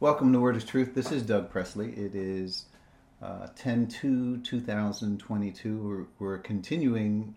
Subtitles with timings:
[0.00, 0.94] Welcome to Word of Truth.
[0.94, 1.90] This is Doug Presley.
[1.90, 2.64] It is
[3.20, 5.78] uh, 10 2 2022.
[5.78, 7.34] We're, we're continuing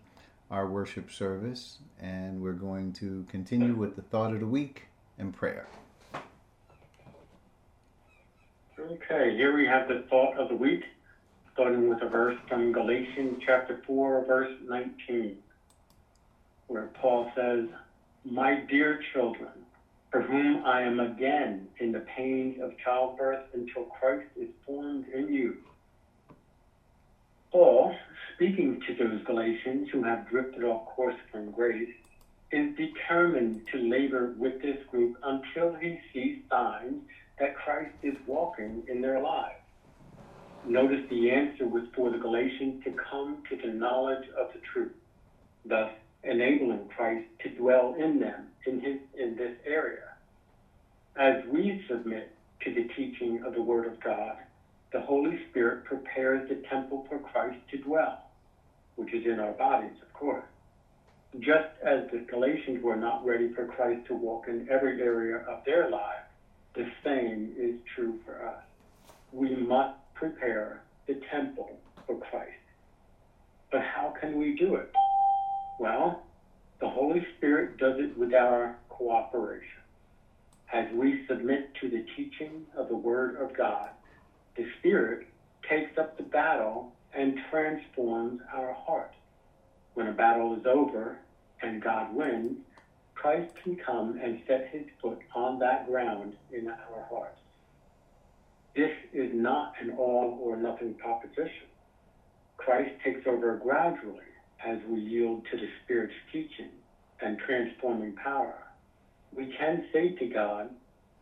[0.50, 4.84] our worship service and we're going to continue with the thought of the week
[5.18, 5.68] and prayer.
[8.80, 10.84] Okay, here we have the thought of the week,
[11.52, 15.36] starting with a verse from Galatians chapter 4, verse 19,
[16.68, 17.66] where Paul says,
[18.24, 19.50] My dear children,
[20.14, 25.26] for whom I am again in the pains of childbirth until Christ is formed in
[25.26, 25.56] you.
[27.50, 27.92] Paul,
[28.32, 31.90] speaking to those Galatians who have drifted off course from grace,
[32.52, 37.00] is determined to labor with this group until he sees signs
[37.40, 39.58] that Christ is walking in their lives.
[40.64, 44.94] Notice the answer was for the Galatians to come to the knowledge of the truth,
[45.64, 45.90] thus
[46.24, 50.14] enabling Christ to dwell in them in his in this area.
[51.16, 52.30] As we submit
[52.64, 54.36] to the teaching of the Word of God,
[54.92, 58.30] the Holy Spirit prepares the temple for Christ to dwell,
[58.96, 60.44] which is in our bodies, of course.
[61.40, 65.64] Just as the Galatians were not ready for Christ to walk in every area of
[65.64, 66.28] their lives,
[66.74, 68.62] the same is true for us.
[69.32, 71.76] We must prepare the temple
[72.06, 72.50] for Christ.
[73.70, 74.92] But how can we do it?
[75.78, 76.22] Well,
[76.80, 79.82] the Holy Spirit does it with our cooperation.
[80.72, 83.90] As we submit to the teaching of the Word of God,
[84.56, 85.26] the Spirit
[85.68, 89.12] takes up the battle and transforms our heart.
[89.94, 91.18] When a battle is over
[91.62, 92.58] and God wins,
[93.14, 97.40] Christ can come and set his foot on that ground in our hearts.
[98.76, 101.66] This is not an all or nothing proposition.
[102.56, 104.33] Christ takes over gradually
[104.64, 106.70] as we yield to the Spirit's teaching
[107.20, 108.62] and transforming power.
[109.34, 110.70] We can say to God,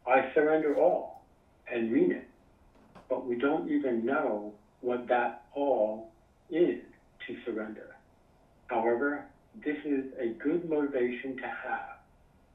[0.07, 1.23] I surrender all,
[1.71, 2.27] and mean it.
[3.09, 6.07] But we don't even know what that all
[6.51, 6.81] is
[7.27, 7.95] to surrender.
[8.67, 9.25] However,
[9.65, 11.97] this is a good motivation to have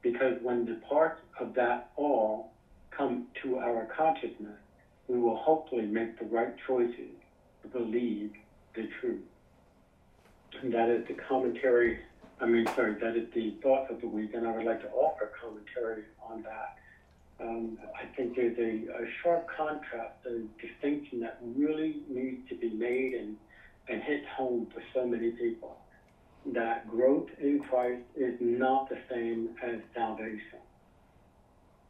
[0.02, 2.46] because when the parts of that all
[2.90, 4.58] come to our consciousness,
[5.06, 7.14] we will hopefully make the right choices
[7.62, 8.30] to believe
[8.74, 9.22] the truth.
[10.60, 12.00] And that is the commentary
[12.40, 14.90] I mean, sorry, that is the thought of the week, and I would like to
[14.90, 16.76] offer commentary on that.
[17.40, 22.70] Um, I think there's a, a, sharp contrast, a distinction that really needs to be
[22.70, 23.36] made and,
[23.88, 25.78] and hit home for so many people.
[26.46, 30.60] That growth in Christ is not the same as salvation.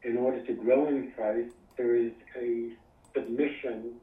[0.03, 2.71] In order to grow in Christ, there is a
[3.13, 3.95] submission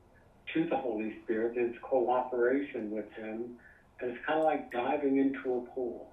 [0.54, 3.56] to the Holy Spirit, there's cooperation with Him,
[4.00, 6.08] and it's kind of like diving into a pool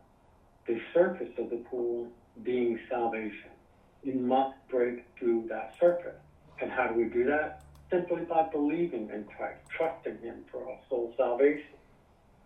[0.65, 2.07] the surface of the pool
[2.43, 3.49] being salvation.
[4.03, 6.19] You must break through that surface.
[6.61, 7.63] And how do we do that?
[7.91, 11.75] Simply by believing in Christ, trusting Him for our soul salvation.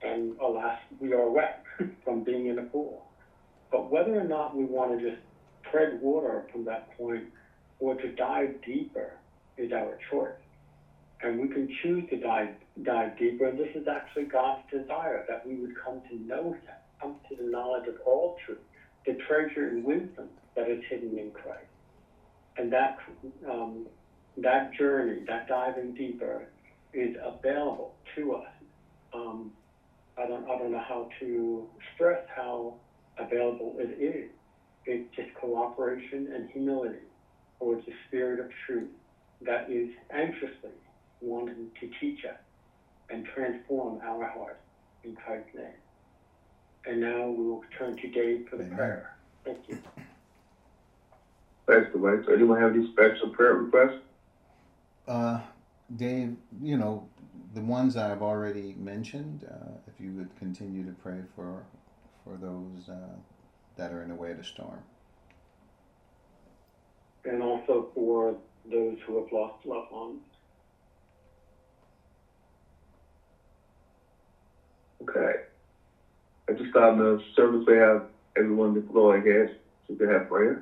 [0.02, 1.64] And alas, we are wet
[2.04, 3.06] from being in the pool.
[3.72, 5.22] But whether or not we want to just
[5.70, 7.26] tread water from that point
[7.80, 9.14] or to dive deeper
[9.58, 10.32] is our choice.
[11.22, 12.50] And we can choose to dive,
[12.84, 16.74] dive deeper, and this is actually God's desire that we would come to know Him
[17.00, 18.58] come to the knowledge of all truth,
[19.06, 21.66] the treasure and wisdom that is hidden in Christ.
[22.58, 22.94] And that,
[23.48, 23.86] um,
[24.38, 26.46] that journey, that diving deeper,
[26.94, 28.52] is available to us.
[29.14, 29.52] Um,
[30.18, 32.74] I don't, I don't know how to stress how
[33.18, 34.28] available it is.
[34.86, 37.06] It's just cooperation and humility
[37.60, 38.88] towards the spirit of truth
[39.42, 40.72] that is anxiously
[41.22, 42.38] wanting to teach us
[43.10, 44.60] and transform our hearts
[45.04, 45.80] in Christ's name.
[46.86, 48.78] And now we will turn to Dave for the Amen.
[48.78, 49.10] prayer.
[49.46, 49.78] Thank you.
[51.68, 52.20] Thanks, Dwight.
[52.26, 53.98] So anyone have any special prayer requests?
[55.08, 55.40] Uh,
[55.96, 57.04] Dave, you know,
[57.54, 61.66] the ones I've already mentioned, uh, if you would continue to pray for
[62.24, 63.16] for those uh,
[63.78, 64.84] that are in the way of the storm.
[67.26, 68.36] And also for
[68.72, 70.20] those who have lost loved ones.
[75.10, 75.34] Okay.
[76.50, 78.02] At this time the service, have
[78.38, 79.50] everyone deploy hands
[79.86, 80.60] so we can have prayer.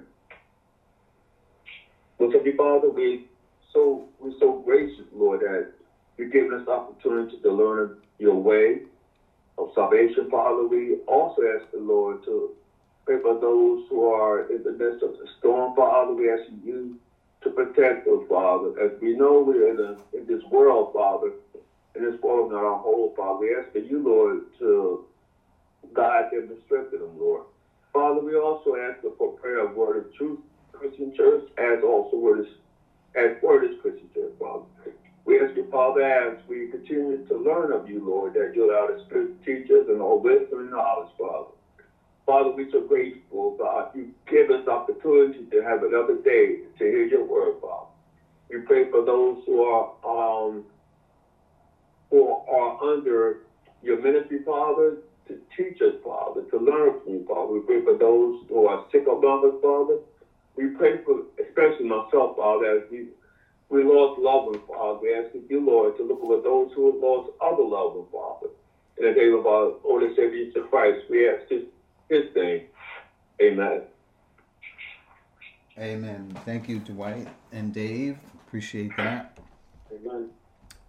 [2.17, 3.19] Well, Heavenly Father, we
[3.73, 5.65] so we're so gracious, Lord, that
[6.17, 8.79] you've given us opportunity to learn your way
[9.57, 10.63] of salvation, Father.
[10.63, 12.49] We also ask the Lord to
[13.05, 16.13] pray for those who are in the midst of the storm, Father.
[16.13, 16.93] We ask you
[17.41, 18.71] to protect us, Father.
[18.81, 21.31] As we know we're in, a, in this world, Father,
[21.95, 23.39] in this world not our whole, Father.
[23.39, 24.99] We ask you, Lord, to
[25.93, 27.43] guide them and strengthen them, Lord.
[27.93, 30.37] Father, we also ask for prayer of word of truth,
[30.71, 32.45] Christian church, as also word is,
[33.15, 34.63] as word is Christian Church, Father.
[35.25, 38.85] We ask you, Father, as we continue to learn of you, Lord, that you allow
[38.85, 41.45] the Spirit to teach us and all wisdom and knowledge, Father.
[42.25, 43.85] Father, we're so grateful, God.
[43.93, 47.87] You give us opportunity to have another day to hear your word, Father.
[48.49, 50.63] We pray for those who are um,
[52.09, 53.37] who are under
[53.81, 54.97] your ministry, Father,
[55.27, 57.51] to teach us, Father, to learn from you, Father.
[57.53, 59.97] We pray for those who are sick among us, Father.
[60.55, 63.05] We pray for, especially myself, Father, as we
[63.69, 64.99] we lost loved ones, Father.
[65.01, 68.47] We ask you, Lord, to look over those who have lost other loved ones, Father.
[68.97, 71.61] In the name of our and Savior Jesus Christ, we ask this,
[72.09, 72.61] his name.
[73.41, 73.81] Amen.
[75.77, 76.37] Amen.
[76.45, 78.17] Thank you, Dwight and Dave.
[78.47, 79.25] Appreciate that.
[79.93, 80.29] Amen.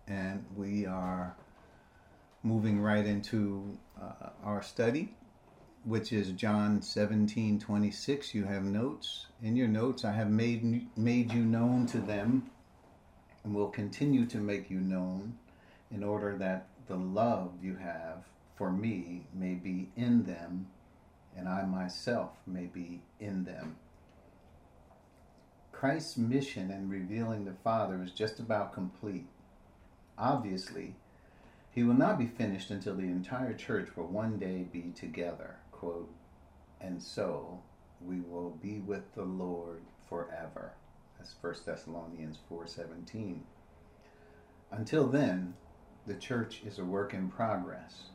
[0.08, 1.36] And we are
[2.42, 5.14] moving right into uh, our study,
[5.84, 8.34] which is John 17 26.
[8.34, 9.26] You have notes.
[9.42, 12.50] In your notes, I have made, made you known to them
[13.44, 15.36] and will continue to make you known
[15.90, 18.24] in order that the love you have
[18.56, 20.66] for me may be in them
[21.36, 23.76] and I myself may be in them.
[25.70, 29.26] Christ's mission in revealing the Father is just about complete.
[30.18, 30.94] Obviously,
[31.70, 35.56] he will not be finished until the entire church will one day be together.
[35.72, 36.10] Quote,
[36.80, 37.60] and so
[38.00, 40.72] we will be with the Lord forever.
[41.18, 43.40] That's 1 Thessalonians 4:17.
[44.70, 45.54] Until then,
[46.06, 48.10] the church is a work in progress.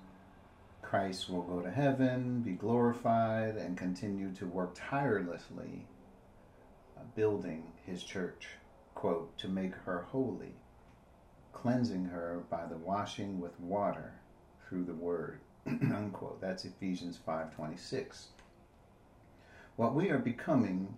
[0.82, 5.88] Christ will go to heaven, be glorified, and continue to work tirelessly
[6.98, 8.50] uh, building his church,
[8.96, 10.56] quote, to make her holy,
[11.54, 14.14] cleansing her by the washing with water
[14.68, 16.42] through the word, unquote.
[16.42, 18.28] That's Ephesians 5:26.
[19.76, 20.98] What we are becoming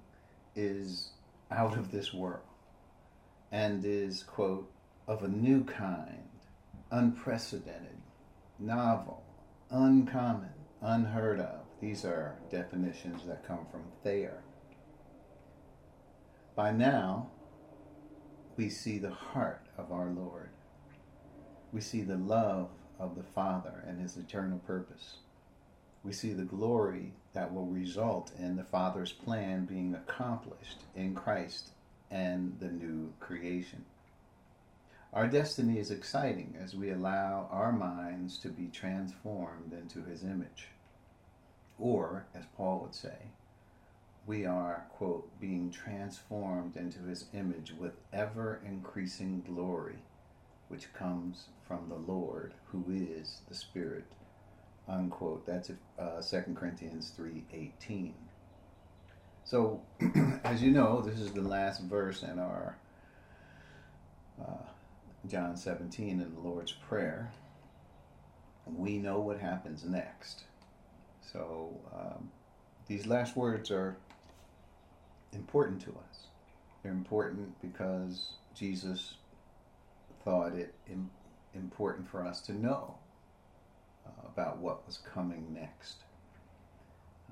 [0.55, 1.11] is
[1.51, 2.41] out of this world
[3.51, 4.71] and is, quote,
[5.07, 6.29] of a new kind,
[6.91, 7.97] unprecedented,
[8.59, 9.23] novel,
[9.69, 11.61] uncommon, unheard of.
[11.79, 14.43] These are definitions that come from Thayer.
[16.55, 17.29] By now,
[18.55, 20.49] we see the heart of our Lord.
[21.71, 25.17] We see the love of the Father and his eternal purpose.
[26.03, 31.69] We see the glory that will result in the Father's plan being accomplished in Christ
[32.11, 33.85] and the new creation.
[35.13, 40.69] Our destiny is exciting as we allow our minds to be transformed into his image.
[41.79, 43.17] Or, as Paul would say,
[44.25, 49.97] we are, quote, being transformed into his image with ever increasing glory,
[50.69, 54.05] which comes from the Lord, who is the Spirit,
[54.87, 55.45] unquote.
[55.45, 58.11] That's uh, 2 Corinthians 3.18.
[59.43, 59.81] So,
[60.43, 62.77] as you know, this is the last verse in our
[64.41, 64.65] uh,
[65.27, 67.31] John 17 in the Lord's Prayer,
[68.65, 70.43] we know what happens next.
[71.21, 72.29] So um,
[72.87, 73.97] these last words are
[75.35, 76.27] important to us.
[76.81, 79.15] They're important because Jesus
[80.23, 81.11] thought it Im-
[81.53, 82.95] important for us to know
[84.05, 86.03] uh, about what was coming next.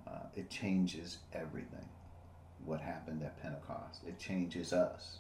[0.08, 1.88] Uh, it changes everything.
[2.66, 4.02] What happened at Pentecost?
[4.08, 5.20] It changes us.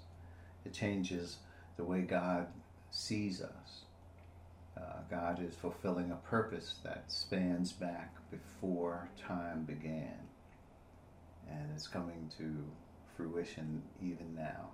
[0.65, 1.37] It changes
[1.77, 2.47] the way God
[2.91, 3.85] sees us.
[4.77, 10.30] Uh, God is fulfilling a purpose that spans back before time began
[11.51, 12.63] and it's coming to
[13.15, 14.69] fruition even now.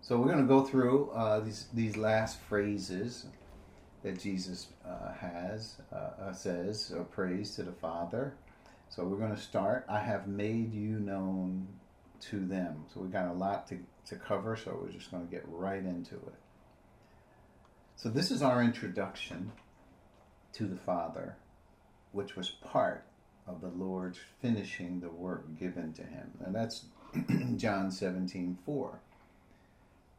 [0.00, 3.26] So we're going to go through uh, these these last phrases
[4.02, 8.34] that Jesus uh, has uh, uh says or prays to the Father.
[8.88, 9.84] So we're going to start.
[9.88, 11.68] I have made you known
[12.22, 12.84] to them.
[12.92, 14.56] So we've got a lot to, to cover.
[14.56, 16.34] So we're just going to get right into it.
[18.00, 19.52] So, this is our introduction
[20.54, 21.36] to the Father,
[22.12, 23.04] which was part
[23.50, 26.30] of the Lord finishing the work given to him.
[26.44, 26.84] And that's
[27.56, 29.00] John 17 4.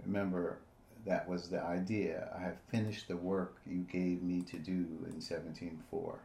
[0.06, 0.60] Remember,
[1.06, 2.30] that was the idea.
[2.38, 6.20] I have finished the work you gave me to do in 17 4.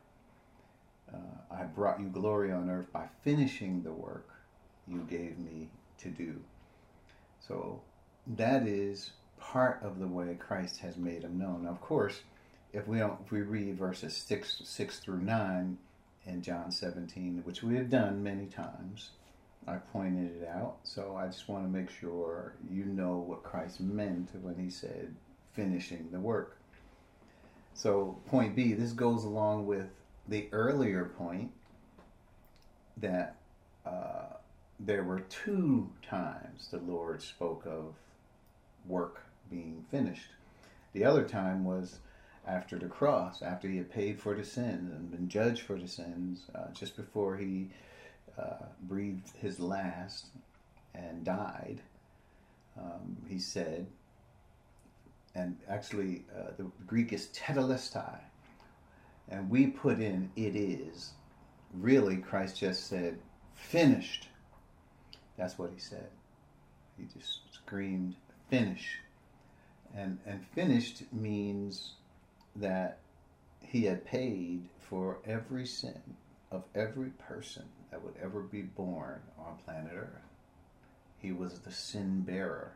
[1.13, 1.17] Uh,
[1.55, 4.29] I brought you glory on earth by finishing the work
[4.89, 6.41] you gave me to do.
[7.47, 7.81] So,
[8.27, 11.65] that is part of the way Christ has made him known.
[11.65, 12.21] Now, of course,
[12.73, 15.79] if we don't, if we read verses six six through nine
[16.27, 19.11] in John 17, which we have done many times,
[19.67, 20.79] I pointed it out.
[20.83, 25.15] So I just want to make sure you know what Christ meant when he said
[25.53, 26.59] finishing the work.
[27.75, 29.87] So point B, this goes along with
[30.29, 31.51] the earlier point
[32.97, 33.37] that
[33.85, 34.37] uh,
[34.81, 37.95] there were two times the Lord spoke of
[38.87, 40.31] work being finished.
[40.93, 41.99] The other time was
[42.47, 45.89] after the cross, after he had paid for the sins and been judged for the
[45.89, 47.69] sins, uh, just before he
[48.39, 50.27] uh, breathed his last
[50.95, 51.81] and died.
[52.79, 53.87] Um, he said,
[55.35, 58.19] and actually uh, the Greek is tetelestai,
[59.29, 61.13] and we put in it is.
[61.75, 63.19] Really, Christ just said,
[63.55, 64.29] finished.
[65.37, 66.09] That's what he said.
[66.97, 68.15] He just screamed,
[68.49, 68.99] finish.
[69.95, 71.95] And, and finished means
[72.61, 72.99] that
[73.61, 76.01] he had paid for every sin
[76.51, 80.23] of every person that would ever be born on planet Earth.
[81.19, 82.73] He was the sin bearer.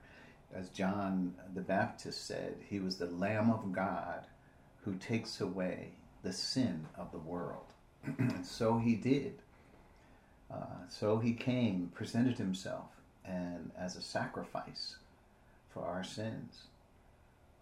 [0.53, 4.27] As John the Baptist said, he was the Lamb of God
[4.85, 7.67] who takes away the sin of the world.
[8.19, 9.35] and so he did.
[10.51, 12.89] Uh, so he came, presented himself,
[13.25, 14.97] and as a sacrifice
[15.73, 16.63] for our sins.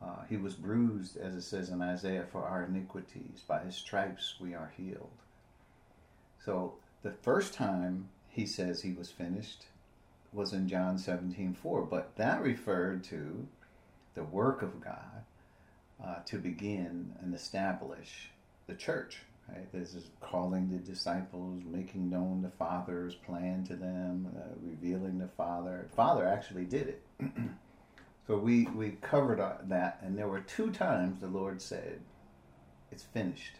[0.00, 3.42] Uh, he was bruised, as it says in Isaiah, for our iniquities.
[3.46, 5.10] By his stripes we are healed.
[6.44, 9.66] So the first time he says he was finished
[10.32, 13.46] was in John 17 4, but that referred to
[14.14, 15.24] the work of God
[16.04, 18.30] uh, to begin and establish
[18.66, 19.22] the church.
[19.48, 19.72] Right?
[19.72, 25.28] This is calling the disciples, making known the Father's plan to them, uh, revealing the
[25.28, 25.88] Father.
[25.96, 27.02] Father actually did it.
[28.28, 32.00] so we, we covered that, and there were two times the Lord said,
[32.92, 33.54] It's finished.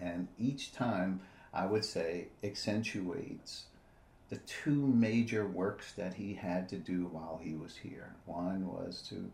[0.00, 1.20] And each time,
[1.52, 3.66] I would say, accentuates
[4.30, 8.14] the two major works that he had to do while he was here.
[8.24, 9.30] One was to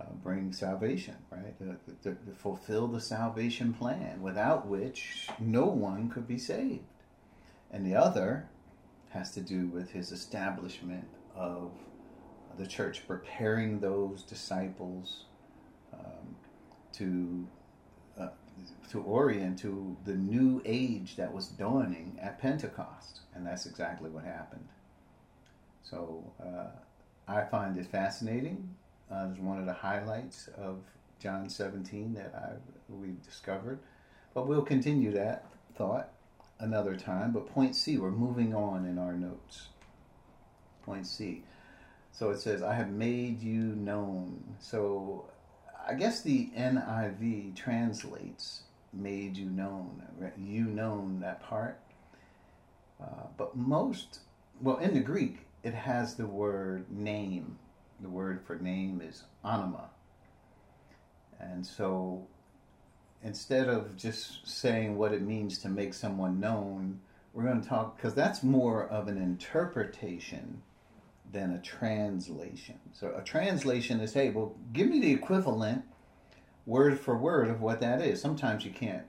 [0.00, 1.58] uh, bring salvation, right?
[1.58, 6.84] To, to, to, fulfill the salvation plan, without which no one could be saved.
[7.72, 8.48] And the other
[9.10, 11.72] has to do with his establishment of
[12.58, 15.24] the church, preparing those disciples
[15.92, 16.36] um,
[16.92, 17.46] to
[18.18, 18.28] uh,
[18.90, 24.24] to orient to the new age that was dawning at Pentecost, and that's exactly what
[24.24, 24.68] happened.
[25.82, 26.70] So uh,
[27.26, 28.74] I find it fascinating
[29.10, 30.78] uh, is one of the highlights of
[31.18, 33.80] John 17 that I we discovered.
[34.34, 36.10] But we'll continue that thought
[36.58, 37.32] another time.
[37.32, 39.68] But point C, we're moving on in our notes.
[40.82, 41.42] Point C.
[42.12, 44.42] So it says, I have made you known.
[44.58, 45.26] So
[45.88, 48.62] I guess the NIV translates
[48.92, 50.02] made you known.
[50.38, 51.80] You known that part.
[53.00, 54.20] Uh, but most,
[54.60, 57.58] well, in the Greek, it has the word name
[58.02, 59.88] the word for name is onoma.
[61.38, 62.26] And so
[63.22, 67.00] instead of just saying what it means to make someone known,
[67.32, 70.62] we're going to talk, because that's more of an interpretation
[71.32, 72.78] than a translation.
[72.92, 75.84] So a translation is, hey, well, give me the equivalent
[76.66, 78.20] word for word of what that is.
[78.20, 79.04] Sometimes you can't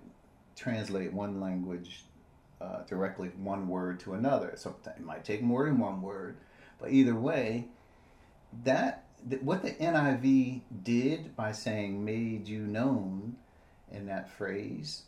[0.56, 2.06] translate one language
[2.62, 4.54] uh, directly one word to another.
[4.56, 6.38] Sometimes it might take more than one word,
[6.80, 7.68] but either way,
[8.64, 9.06] that
[9.42, 13.36] what the NIV did by saying made you known
[13.92, 15.04] in that phrase,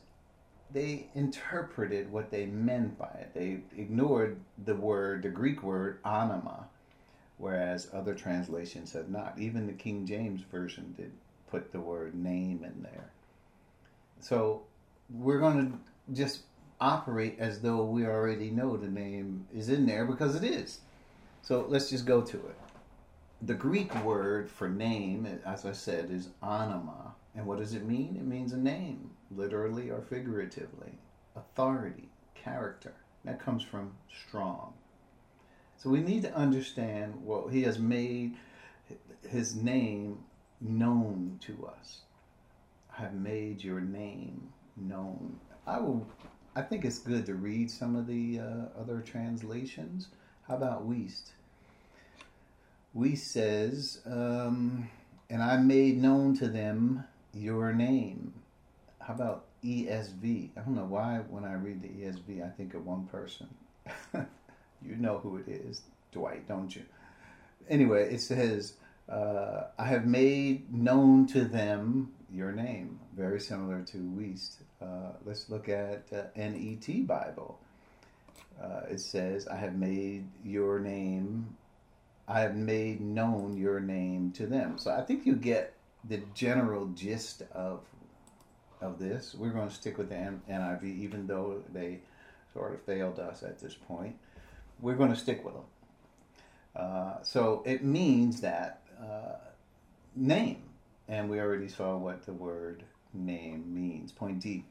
[0.72, 3.32] they interpreted what they meant by it.
[3.34, 6.65] They ignored the word, the Greek word onoma,
[7.38, 9.36] whereas other translations have not.
[9.38, 11.12] Even the King James Version did
[11.50, 13.12] put the word name in there.
[14.20, 14.63] So
[15.10, 16.42] we're going to just
[16.80, 20.80] operate as though we already know the name is in there because it is.
[21.42, 22.56] So let's just go to it
[23.46, 27.12] the Greek word for name, as I said, is onoma.
[27.36, 28.16] And what does it mean?
[28.16, 30.94] It means a name, literally or figuratively.
[31.36, 32.94] Authority, character.
[33.25, 33.96] That comes from
[34.28, 34.74] strong.
[35.84, 38.38] So we need to understand what he has made
[39.28, 40.20] his name
[40.62, 42.00] known to us.
[42.98, 45.40] I have made your name known.
[45.68, 46.08] I will.
[46.56, 50.08] I think it's good to read some of the uh, other translations.
[50.48, 51.32] How about Wuest?
[52.94, 54.90] we says, um,
[55.30, 58.34] and I made known to them your name.
[59.02, 60.50] How about ESV?
[60.56, 63.48] I don't know why when I read the ESV I think of one person.
[64.86, 66.84] you know who it is, Dwight, don't you?
[67.70, 68.74] Anyway, it says,
[69.10, 73.00] uh, I have made known to them your name.
[73.16, 74.58] Very similar to Wuest.
[74.82, 77.60] Uh, let's look at uh, NET Bible.
[78.62, 81.56] Uh, it says, I have made your name
[82.28, 84.78] I have made known your name to them.
[84.78, 85.74] So I think you get
[86.08, 87.82] the general gist of
[88.82, 89.34] of this.
[89.34, 92.00] We're going to stick with the NIV, even though they
[92.54, 94.16] sort of failed us at this point.
[94.84, 95.63] We're going to stick with them.
[96.75, 99.38] Uh, so it means that uh,
[100.13, 100.62] name,
[101.08, 104.12] and we already saw what the word name means.
[104.12, 104.66] Point D.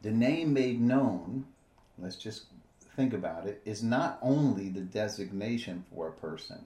[0.00, 1.44] The name made known,
[1.98, 2.44] let's just
[2.96, 6.64] think about it, is not only the designation for a person,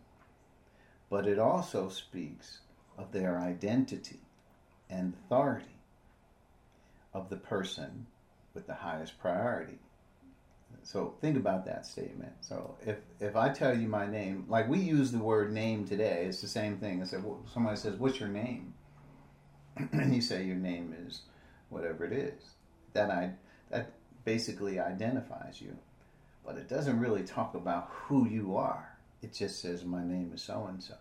[1.10, 2.60] but it also speaks
[2.96, 4.20] of their identity
[4.88, 5.80] and authority
[7.12, 8.06] of the person
[8.54, 9.80] with the highest priority.
[10.88, 12.32] So think about that statement.
[12.40, 16.24] So if if I tell you my name, like we use the word name today,
[16.26, 17.02] it's the same thing.
[17.02, 17.22] I said,
[17.52, 18.72] somebody says, "What's your name?"
[19.92, 21.22] and you say your name is
[21.68, 22.54] whatever it is.
[22.94, 23.32] That I
[23.70, 23.92] that
[24.24, 25.76] basically identifies you,
[26.42, 28.96] but it doesn't really talk about who you are.
[29.20, 30.94] It just says my name is so and so.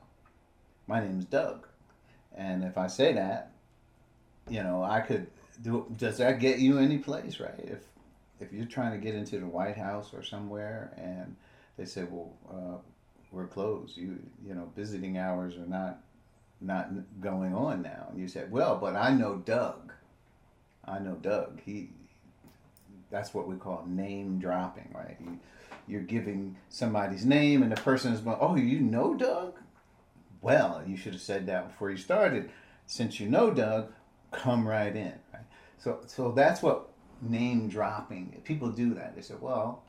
[0.86, 1.66] My name is Doug,
[2.36, 3.52] and if I say that,
[4.50, 5.28] you know, I could
[5.62, 5.86] do.
[5.96, 7.60] Does that get you any place, right?
[7.60, 7.88] If
[8.40, 11.36] if you're trying to get into the White House or somewhere, and
[11.78, 12.78] they say, "Well, uh,
[13.32, 16.00] we're closed," you you know, visiting hours are not
[16.62, 16.90] not
[17.22, 19.94] going on now, and you say, "Well, but I know Doug.
[20.86, 21.62] I know Doug.
[21.62, 21.90] He
[23.10, 25.18] that's what we call name dropping, right?
[25.20, 25.40] You,
[25.88, 29.56] you're giving somebody's name, and the person is going, "Oh, you know Doug?
[30.42, 32.52] Well, you should have said that before you started.
[32.86, 33.92] Since you know Doug,
[34.32, 35.44] come right in." Right?
[35.78, 36.90] So, so that's what
[37.22, 38.42] name dropping.
[38.44, 39.16] People do that.
[39.16, 39.84] They say, "Well,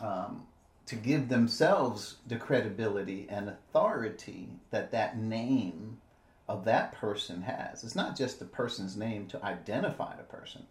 [0.00, 0.46] um,
[0.86, 6.00] to give themselves the credibility and authority that that name
[6.48, 7.82] of that person has.
[7.82, 10.66] It's not just the person's name to identify the person."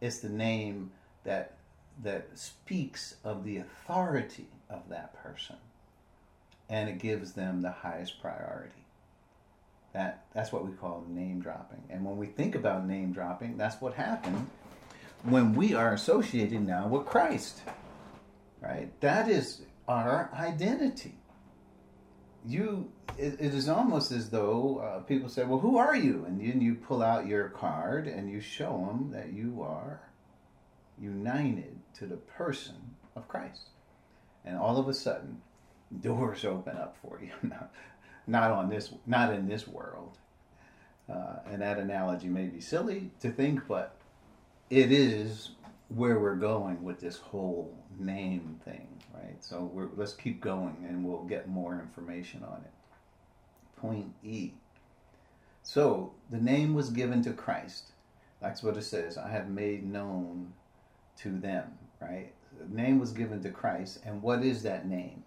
[0.00, 0.92] It's the name
[1.24, 1.54] that
[2.02, 5.56] that speaks of the authority of that person
[6.68, 8.72] and it gives them the highest priority
[9.92, 13.80] that that's what we call name dropping and when we think about name dropping that's
[13.80, 14.48] what happened
[15.24, 17.62] when we are associated now with christ
[18.62, 18.88] right?
[19.00, 21.16] That is our identity.
[22.46, 26.24] You it, it is almost as though uh, people say well who are you?
[26.26, 30.00] And then you pull out your card and you show them that you are
[31.00, 32.74] united to the person
[33.14, 33.68] of christ.
[34.44, 35.42] And all of a sudden
[36.00, 37.50] doors open up for you.
[38.26, 40.18] Not on this not in this world.
[41.12, 43.96] Uh, and that analogy may be silly to think but
[44.72, 45.50] it is
[45.88, 49.36] where we're going with this whole name thing, right?
[49.44, 52.72] So let's keep going and we'll get more information on it.
[53.76, 54.52] Point E.
[55.62, 57.92] So the name was given to Christ.
[58.40, 59.18] That's what it says.
[59.18, 60.54] I have made known
[61.18, 62.32] to them, right?
[62.58, 64.00] The name was given to Christ.
[64.06, 65.22] And what is that name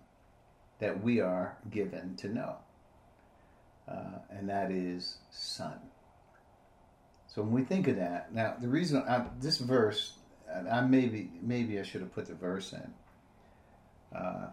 [0.79, 2.55] that we are given to know?
[3.87, 5.79] Uh, and that is Son.
[7.35, 10.13] So when we think of that, now the reason I, this verse
[10.71, 12.93] I maybe maybe I should have put the verse in.
[14.17, 14.47] Uh,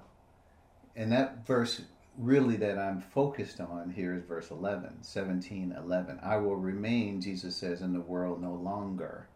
[0.96, 1.82] and that verse
[2.18, 6.18] really that I'm focused on here is verse 11, 17, 11.
[6.24, 9.28] I will remain, Jesus says, in the world no longer,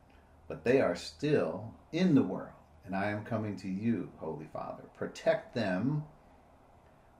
[0.49, 2.51] but they are still in the world,
[2.85, 4.83] and I am coming to you, Holy Father.
[4.99, 6.03] Protect them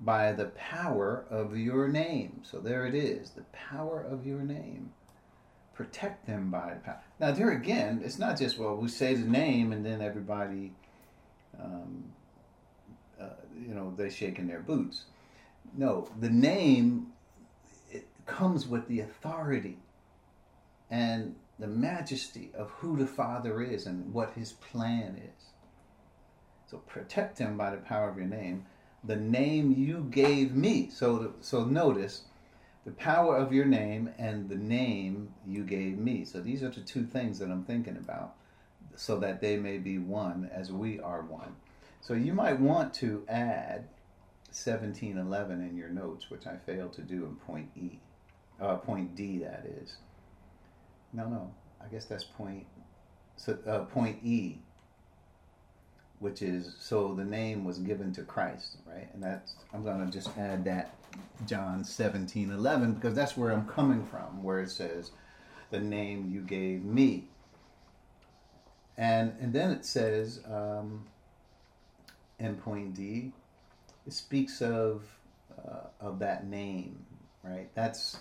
[0.01, 2.41] by the power of your name.
[2.43, 4.91] So there it is, the power of your name
[5.77, 7.01] protect them by the power.
[7.21, 10.73] Now, there again, it's not just, well, we say the name and then everybody,
[11.63, 12.05] um,
[13.21, 13.29] uh,
[13.61, 15.05] you know, they're shaking their boots.
[15.77, 17.09] No, the name
[17.91, 19.77] it comes with the authority
[20.91, 25.45] and the majesty of who the Father is and what his plan is.
[26.71, 28.65] So protect them by the power of your name,
[29.05, 30.89] the name you gave me.
[30.91, 32.23] So, so notice
[32.87, 36.25] the power of your name and the name you gave me.
[36.25, 38.37] So these are the two things that I'm thinking about,
[38.95, 41.57] so that they may be one as we are one.
[42.01, 43.89] So you might want to add
[44.51, 47.99] 1711 in your notes, which I failed to do in point E,
[48.61, 49.39] uh, point D.
[49.39, 49.97] That is.
[51.13, 51.53] No, no.
[51.85, 52.67] I guess that's point.
[53.35, 54.59] So uh, point E,
[56.19, 59.09] which is so the name was given to Christ, right?
[59.13, 60.95] And that's I'm going to just add that
[61.47, 65.11] John 17 11, because that's where I'm coming from, where it says,
[65.71, 67.25] The name you gave me.
[68.99, 71.05] And, and then it says, um,
[72.39, 73.33] in point D,
[74.07, 75.03] it speaks of,
[75.59, 77.05] uh, of that name,
[77.43, 77.69] right?
[77.75, 78.19] That's,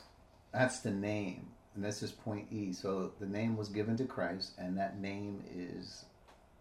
[0.53, 1.47] that's the name.
[1.75, 2.73] And this is point E.
[2.73, 6.05] So the name was given to Christ, and that name is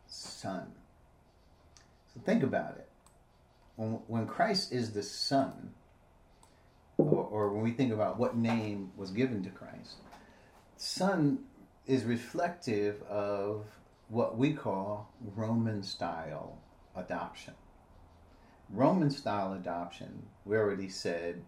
[0.07, 0.73] Son.
[2.15, 2.89] So think about it.
[3.77, 5.73] When, Christ is the Son,
[6.97, 9.97] or, or when we think about what name was given to Christ,
[10.77, 11.41] Son
[11.87, 13.65] is reflective of
[14.09, 16.59] what we call Roman style
[16.95, 17.55] adoption.
[18.71, 21.43] Roman style adoption, we already said,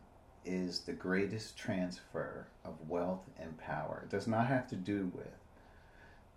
[0.45, 4.03] is the greatest transfer of wealth and power.
[4.05, 5.35] It does not have to do with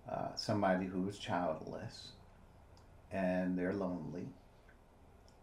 [0.10, 2.12] uh, somebody who is childless
[3.12, 4.28] and they're lonely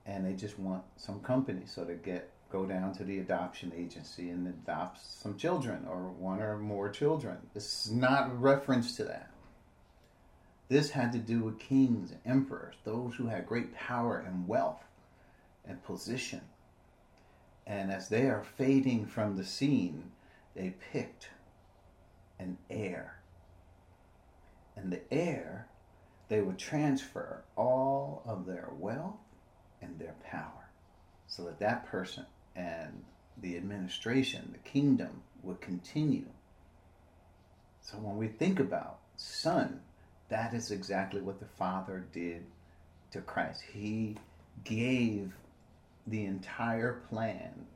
[0.06, 1.62] and they just want some company.
[1.66, 6.40] So they get go down to the adoption agency and adopt some children or one
[6.40, 7.38] or more children.
[7.54, 9.30] This is not a reference to that.
[10.68, 14.84] This had to do with kings and emperors those who had great power and wealth
[15.64, 16.40] and position.
[17.66, 20.12] And as they are fading from the scene
[20.54, 21.28] they picked
[22.38, 23.18] an heir.
[24.74, 25.66] And the heir
[26.28, 29.16] they would transfer all of their wealth
[29.80, 30.70] and their power
[31.28, 33.04] so that that person and
[33.40, 36.26] the administration, the kingdom would continue.
[37.80, 39.80] So when we think about son,
[40.28, 42.44] that is exactly what the Father did
[43.12, 43.62] to Christ.
[43.72, 44.16] He
[44.64, 45.32] gave
[46.06, 47.66] the entire plan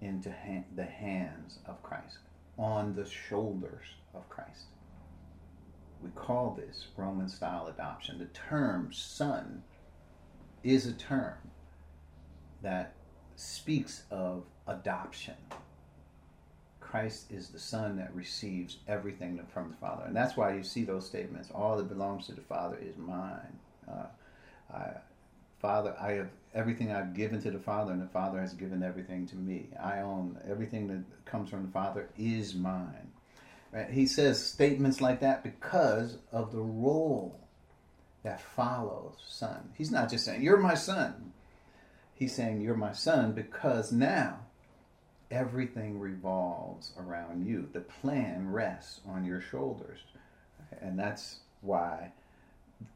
[0.00, 2.18] into ha- the hands of Christ,
[2.58, 4.64] on the shoulders of Christ.
[6.02, 8.18] We call this Roman style adoption.
[8.18, 9.62] The term son
[10.62, 11.36] is a term
[12.62, 12.94] that
[13.36, 15.34] speaks of adoption.
[16.80, 20.04] Christ is the Son that receives everything from the Father.
[20.06, 23.58] And that's why you see those statements all that belongs to the Father is mine.
[23.88, 24.06] Uh,
[24.74, 24.90] I,
[25.60, 29.26] Father, I have everything I've given to the Father, and the Father has given everything
[29.28, 29.68] to me.
[29.80, 33.09] I own everything that comes from the Father is mine.
[33.72, 33.90] Right?
[33.90, 37.38] He says statements like that because of the role
[38.22, 39.70] that follows son.
[39.76, 41.32] He's not just saying, You're my son.
[42.14, 44.40] He's saying, You're my son because now
[45.30, 47.68] everything revolves around you.
[47.72, 50.00] The plan rests on your shoulders.
[50.80, 52.12] And that's why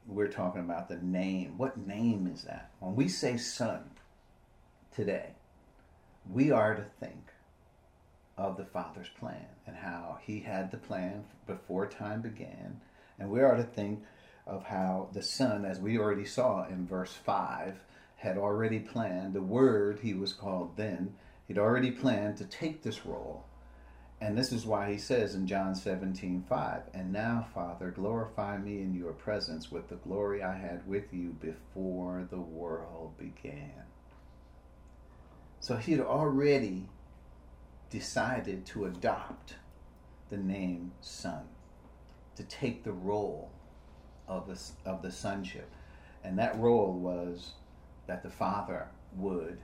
[0.07, 1.55] we're talking about the name.
[1.57, 2.71] What name is that?
[2.81, 3.91] When we say son
[4.95, 5.31] today,
[6.31, 7.34] we are to think
[8.37, 12.81] of the Father's plan and how He had the plan before time began.
[13.19, 14.03] And we are to think
[14.47, 17.85] of how the Son, as we already saw in verse 5,
[18.17, 21.15] had already planned, the Word, he was called then,
[21.47, 23.45] he'd already planned to take this role.
[24.21, 28.81] And this is why he says in John 17, 5, And now, Father, glorify me
[28.81, 33.85] in your presence with the glory I had with you before the world began.
[35.61, 36.89] So he had already
[37.95, 39.55] decided to adopt
[40.29, 41.45] the name Son,
[42.35, 43.53] to take the role
[44.27, 45.71] of the, of the sonship.
[46.25, 47.53] And that role was
[48.09, 49.61] that the Father would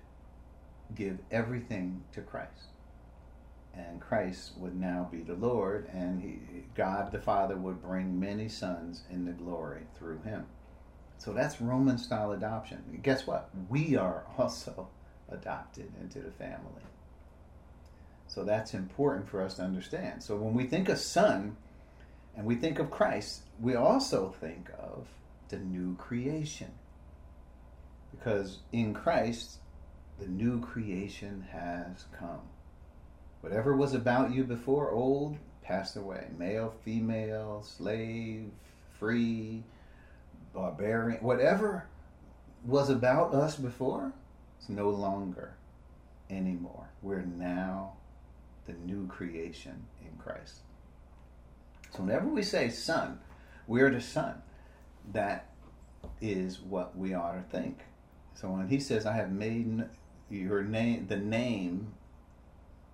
[0.95, 2.69] give everything to Christ.
[3.75, 6.39] And Christ would now be the Lord, and he,
[6.77, 10.47] God the Father would bring many sons into glory through him.
[11.19, 13.01] So that's Roman style adoption.
[13.03, 13.51] guess what?
[13.69, 14.89] We are also
[15.29, 16.83] adopted into the family.
[18.31, 20.23] So that's important for us to understand.
[20.23, 21.57] So when we think of son
[22.37, 25.09] and we think of Christ, we also think of
[25.49, 26.71] the new creation.
[28.13, 29.59] Because in Christ,
[30.21, 32.43] the new creation has come.
[33.41, 36.29] Whatever was about you before, old, passed away.
[36.39, 38.53] Male, female, slave,
[38.97, 39.65] free,
[40.55, 41.87] barbarian, whatever
[42.65, 44.13] was about us before,
[44.57, 45.55] it's no longer
[46.31, 46.91] anymore.
[47.03, 47.95] We're now
[48.67, 50.61] the new creation in Christ.
[51.95, 53.19] So whenever we say son,
[53.67, 54.43] we are the son.
[55.13, 55.51] That
[56.21, 57.81] is what we ought to think.
[58.35, 59.85] So when he says, I have made
[60.31, 61.93] your name, the name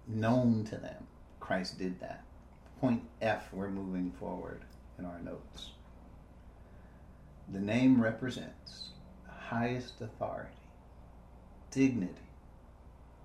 [0.06, 1.06] known to them,
[1.40, 2.24] Christ did that.
[2.80, 4.62] Point F, we're moving forward
[4.98, 5.70] in our notes.
[7.52, 8.90] The name represents
[9.48, 10.50] highest authority,
[11.70, 12.14] dignity,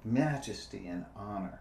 [0.05, 1.59] majesty, and honor.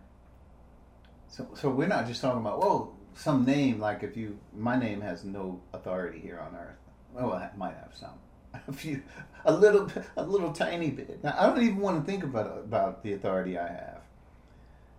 [1.31, 5.01] So, so we're not just talking about, whoa, some name like if you my name
[5.01, 6.77] has no authority here on earth.
[7.13, 8.19] Well, it might have some.
[8.69, 9.01] A few,
[9.45, 11.23] a little, a little tiny bit.
[11.23, 14.01] Now, I don't even want to think about about the authority I have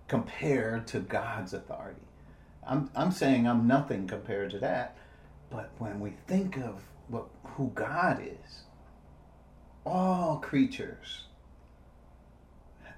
[0.08, 2.08] compared to God's authority.
[2.66, 4.96] I'm I'm saying I'm nothing compared to that.
[5.50, 8.64] But when we think of what who God is,
[9.86, 11.26] all creatures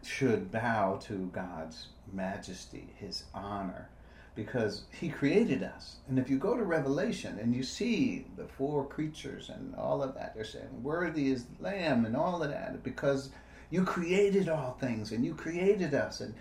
[0.06, 3.90] should bow to God's majesty, His honor,
[4.36, 5.98] because he created us.
[6.08, 10.16] And if you go to Revelation and you see the four creatures and all of
[10.16, 13.30] that, they're saying, Worthy is the Lamb and all of that, because
[13.70, 16.22] you created all things and you created us.
[16.22, 16.34] And,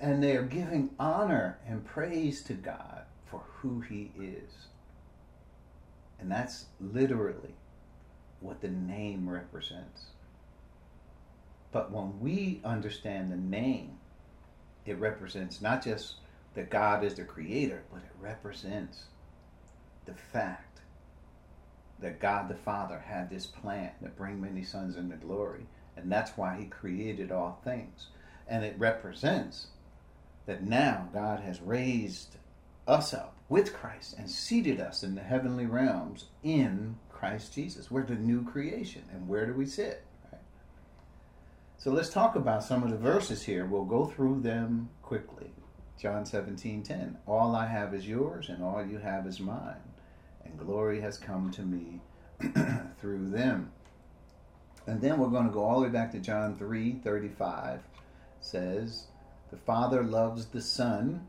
[0.00, 4.50] and they are giving honor and praise to God for who he is.
[6.18, 7.54] And that's literally
[8.40, 10.06] what the name represents.
[11.74, 13.98] But when we understand the name
[14.86, 16.18] it represents not just
[16.54, 19.06] that God is the creator, but it represents
[20.06, 20.82] the fact
[21.98, 25.66] that God the Father had this plan to bring many sons into glory.
[25.96, 28.06] And that's why he created all things.
[28.46, 29.66] And it represents
[30.46, 32.36] that now God has raised
[32.86, 37.90] us up with Christ and seated us in the heavenly realms in Christ Jesus.
[37.90, 39.02] We're the new creation.
[39.12, 40.04] And where do we sit?
[41.76, 43.66] So let's talk about some of the verses here.
[43.66, 45.50] We'll go through them quickly.
[46.00, 47.18] John 17 10.
[47.26, 49.76] All I have is yours, and all you have is mine.
[50.44, 52.00] And glory has come to me
[53.00, 53.70] through them.
[54.86, 57.80] And then we're going to go all the way back to John 3 35.
[58.40, 59.06] says,
[59.50, 61.26] The Father loves the Son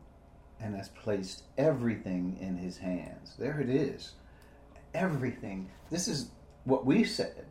[0.60, 3.34] and has placed everything in his hands.
[3.38, 4.12] There it is.
[4.94, 5.70] Everything.
[5.90, 6.30] This is
[6.64, 7.46] what we said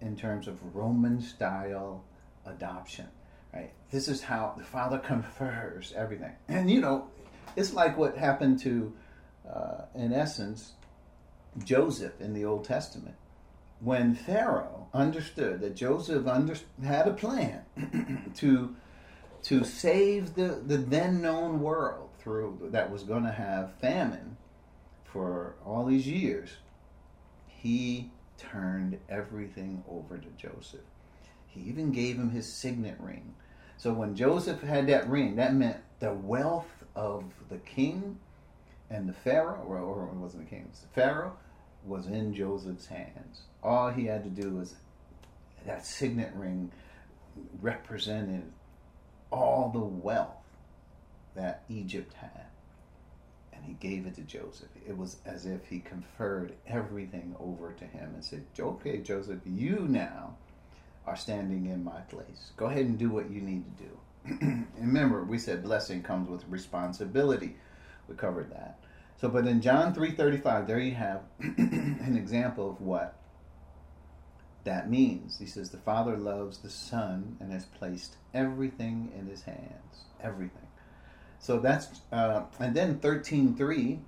[0.00, 2.04] in terms of Roman style
[2.46, 3.08] adoption.
[3.52, 3.72] Right?
[3.90, 6.32] This is how the Father confers everything.
[6.48, 7.08] And you know,
[7.56, 8.92] it's like what happened to,
[9.50, 10.72] uh, in essence,
[11.64, 13.16] Joseph in the Old Testament.
[13.80, 17.62] When Pharaoh understood that Joseph under, had a plan
[18.36, 18.74] to
[19.40, 24.36] to save the, the then known world through that was going to have famine
[25.04, 26.50] for all these years,
[27.46, 30.80] he turned everything over to Joseph.
[31.46, 33.34] He even gave him his signet ring.
[33.76, 38.18] So when Joseph had that ring, that meant the wealth of the king
[38.90, 41.36] and the Pharaoh, or, or it wasn't the king, it was the Pharaoh,
[41.84, 43.42] was in Joseph's hands.
[43.62, 44.74] All he had to do was
[45.66, 46.72] that signet ring
[47.60, 48.42] represented
[49.30, 50.34] all the wealth
[51.34, 52.47] that Egypt had.
[53.58, 54.68] And he gave it to Joseph.
[54.86, 59.86] It was as if he conferred everything over to him and said, Okay, Joseph, you
[59.88, 60.36] now
[61.06, 62.52] are standing in my place.
[62.56, 64.64] Go ahead and do what you need to do.
[64.78, 67.56] remember, we said blessing comes with responsibility.
[68.08, 68.78] We covered that.
[69.20, 73.16] So, but in John 3:35, there you have an example of what
[74.64, 75.38] that means.
[75.38, 80.04] He says, The Father loves the Son and has placed everything in his hands.
[80.22, 80.67] Everything.
[81.38, 83.98] So that's, uh, and then 13.3,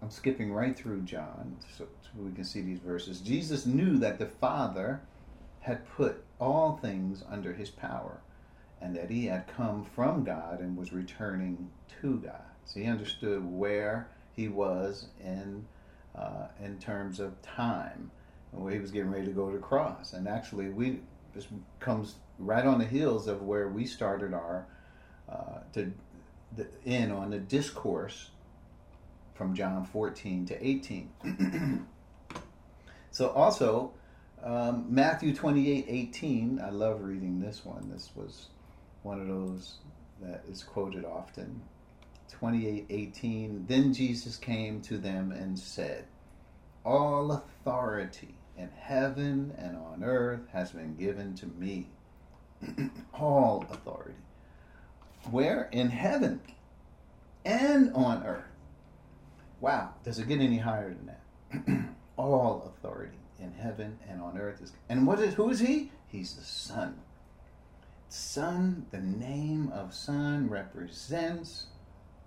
[0.00, 3.20] I'm skipping right through John so, so we can see these verses.
[3.20, 5.00] Jesus knew that the Father
[5.60, 8.20] had put all things under his power
[8.80, 11.68] and that he had come from God and was returning
[12.00, 12.42] to God.
[12.64, 15.66] So he understood where he was in,
[16.14, 18.10] uh, in terms of time
[18.52, 20.12] where he was getting ready to go to the cross.
[20.12, 21.00] And actually, we
[21.34, 21.46] this
[21.80, 24.66] comes right on the heels of where we started our
[25.28, 25.92] uh, to
[26.56, 28.30] the, in on the discourse
[29.34, 31.10] from John 14 to 18.
[33.10, 33.92] so also
[34.42, 36.60] um, Matthew 28 18.
[36.60, 37.90] I love reading this one.
[37.92, 38.46] This was
[39.02, 39.76] one of those
[40.20, 41.62] that is quoted often.
[42.30, 43.66] 28 18.
[43.68, 46.04] Then Jesus came to them and said,
[46.84, 51.86] All authority in heaven and on earth has been given to me.
[53.14, 54.14] All authority.
[55.30, 55.68] Where?
[55.72, 56.40] In heaven
[57.44, 58.44] and on earth.
[59.60, 61.88] Wow, does it get any higher than that?
[62.16, 64.72] All authority in heaven and on earth is.
[64.88, 65.90] And what is who is he?
[66.08, 66.98] He's the Son.
[68.08, 71.66] Son, the name of Son represents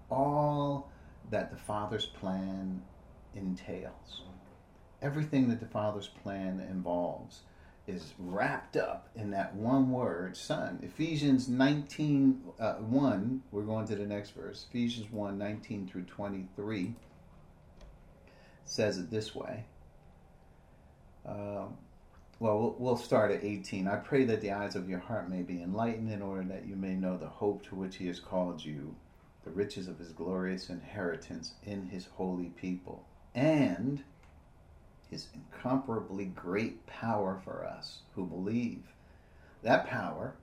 [0.09, 0.91] all
[1.31, 2.81] that the Father's plan
[3.35, 4.21] entails
[5.01, 7.41] everything that the Father's plan involves
[7.91, 10.79] is wrapped up in that one word, Son.
[10.81, 14.65] Ephesians 19, uh, 1, we're going to the next verse.
[14.69, 16.95] Ephesians 1, 19 through 23
[18.63, 19.65] says it this way.
[21.27, 21.65] Uh,
[22.39, 23.87] well, we'll start at 18.
[23.87, 26.75] I pray that the eyes of your heart may be enlightened in order that you
[26.75, 28.95] may know the hope to which he has called you,
[29.43, 34.03] the riches of his glorious inheritance in his holy people, and
[35.11, 38.81] his incomparably great power for us who believe.
[39.61, 40.33] That power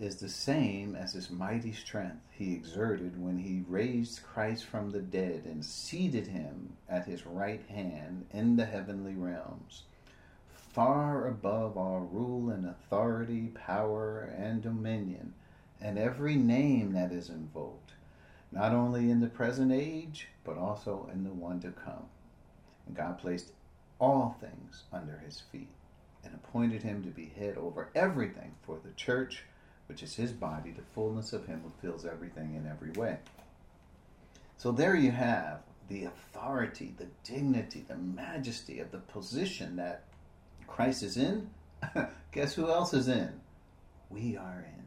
[0.00, 5.00] is the same as his mighty strength he exerted when he raised Christ from the
[5.00, 9.84] dead and seated him at his right hand in the heavenly realms,
[10.48, 15.32] far above all rule and authority, power and dominion,
[15.80, 17.92] and every name that is invoked,
[18.50, 22.06] not only in the present age, but also in the one to come.
[22.86, 23.52] And God placed
[23.98, 25.70] all things under his feet,
[26.24, 29.44] and appointed him to be head over everything for the church,
[29.86, 33.18] which is his body, the fullness of him who fills everything in every way.
[34.56, 40.04] So there you have the authority, the dignity, the majesty of the position that
[40.66, 41.50] Christ is in.
[42.32, 43.40] Guess who else is in?
[44.10, 44.84] We are in.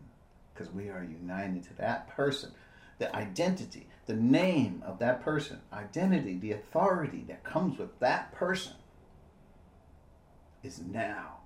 [0.54, 2.52] because we are united to that person.
[2.98, 8.74] The identity, the name of that person, identity, the authority that comes with that person
[10.64, 11.38] is now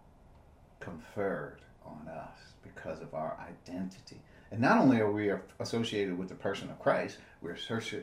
[0.80, 4.21] conferred on us because of our identity.
[4.52, 7.58] And not only are we associated with the person of Christ, we're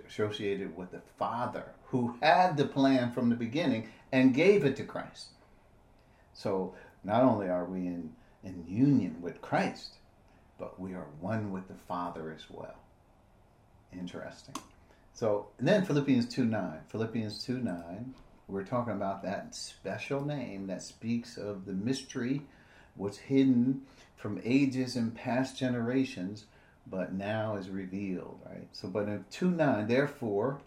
[0.08, 4.84] associated with the Father who had the plan from the beginning and gave it to
[4.84, 5.28] Christ.
[6.32, 9.94] So not only are we in, in union with Christ,
[10.58, 12.76] but we are one with the Father as well.
[13.92, 14.54] Interesting.
[15.14, 16.80] So then Philippians 2 9.
[16.88, 18.14] Philippians 2 9,
[18.50, 22.42] we're talking about that special name that speaks of the mystery,
[22.96, 23.82] what's hidden
[24.16, 26.46] from ages and past generations,
[26.86, 28.68] but now is revealed, right?
[28.72, 30.60] So, but in 2 9, therefore,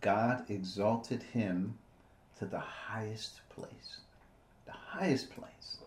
[0.00, 1.78] God exalted him
[2.38, 3.98] to the highest place,
[4.66, 5.78] the highest place,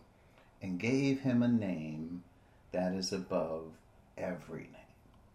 [0.62, 2.24] and gave him a name
[2.72, 3.66] that is above
[4.18, 4.72] every name.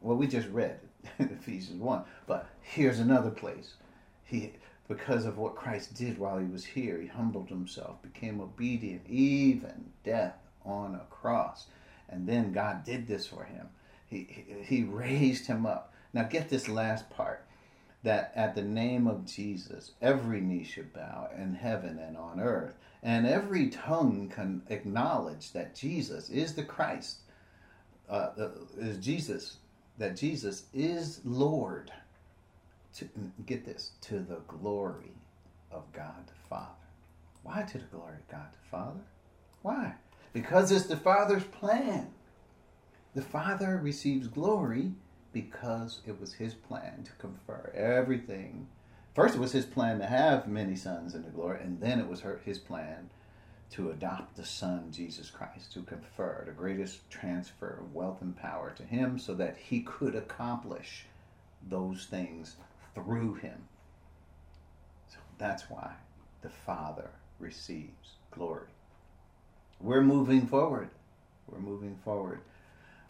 [0.00, 0.80] Well, we just read
[1.18, 3.74] Ephesians 1, but here's another place.
[4.24, 4.52] He,
[4.96, 9.90] because of what Christ did while he was here, he humbled himself, became obedient, even
[10.04, 11.66] death on a cross.
[12.10, 13.68] And then God did this for him.
[14.06, 15.94] He, he, raised him up.
[16.12, 17.46] Now, get this last part
[18.02, 22.76] that at the name of Jesus, every knee should bow in heaven and on earth,
[23.02, 27.20] and every tongue can acknowledge that Jesus is the Christ,
[28.10, 28.28] uh,
[28.76, 29.56] is Jesus,
[29.96, 31.90] that Jesus is Lord.
[32.96, 33.08] To
[33.46, 35.12] get this, to the glory
[35.70, 36.68] of God the Father.
[37.42, 39.00] Why to the glory of God the Father?
[39.62, 39.94] Why?
[40.32, 42.12] Because it's the Father's plan.
[43.14, 44.92] The Father receives glory
[45.32, 48.68] because it was his plan to confer everything.
[49.14, 52.08] First, it was his plan to have many sons in the glory, and then it
[52.08, 53.10] was her, his plan
[53.70, 58.70] to adopt the Son, Jesus Christ, to confer the greatest transfer of wealth and power
[58.76, 61.06] to him so that he could accomplish
[61.68, 62.56] those things
[62.94, 63.58] through him.
[65.08, 65.92] So that's why
[66.42, 68.68] the Father receives glory.
[69.80, 70.90] We're moving forward.
[71.48, 72.40] We're moving forward.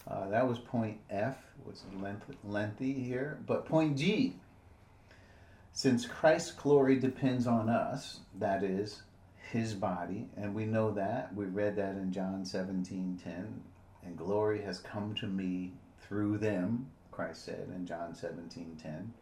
[0.08, 3.38] Uh, that was point F, was lengthy, lengthy here.
[3.46, 4.34] But point G,
[5.72, 9.02] since Christ's glory depends on us, that is,
[9.50, 11.34] his body, and we know that.
[11.34, 13.62] We read that in John 17 10.
[14.04, 19.12] And glory has come to me through them, Christ said in John 17 10.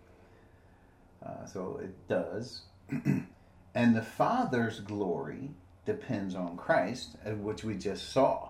[1.25, 2.63] Uh, so it does.
[3.75, 5.51] and the Father's glory
[5.85, 8.49] depends on Christ, uh, which we just saw.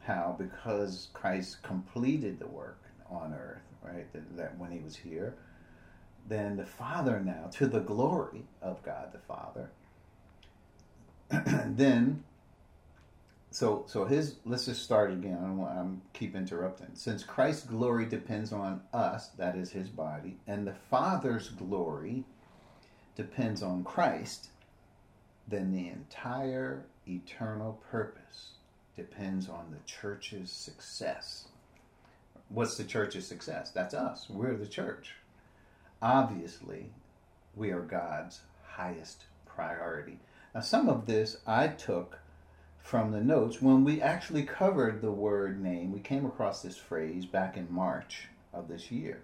[0.00, 0.36] How?
[0.38, 2.80] Because Christ completed the work
[3.10, 5.34] on earth, right, that, that when he was here,
[6.28, 9.70] then the Father now, to the glory of God the Father,
[11.76, 12.24] then
[13.50, 15.38] so so his let's just start again.
[15.42, 16.88] I I'm keep interrupting.
[16.94, 22.24] Since Christ's glory depends on us, that is his body, and the Father's glory
[23.16, 24.48] depends on Christ,
[25.48, 28.52] then the entire eternal purpose
[28.96, 31.48] depends on the church's success.
[32.48, 33.70] What's the church's success?
[33.70, 34.28] That's us.
[34.30, 35.14] We're the church.
[36.00, 36.90] Obviously,
[37.56, 40.18] we are God's highest priority.
[40.54, 42.18] Now, some of this I took
[42.88, 45.92] from the notes when we actually covered the word name.
[45.92, 49.20] We came across this phrase back in March of this year.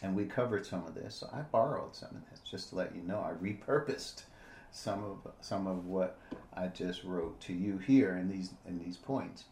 [0.00, 1.16] And we covered some of this.
[1.16, 3.18] So I borrowed some of this just to let you know.
[3.18, 4.22] I repurposed
[4.70, 6.20] some of some of what
[6.54, 9.42] I just wrote to you here in these in these points.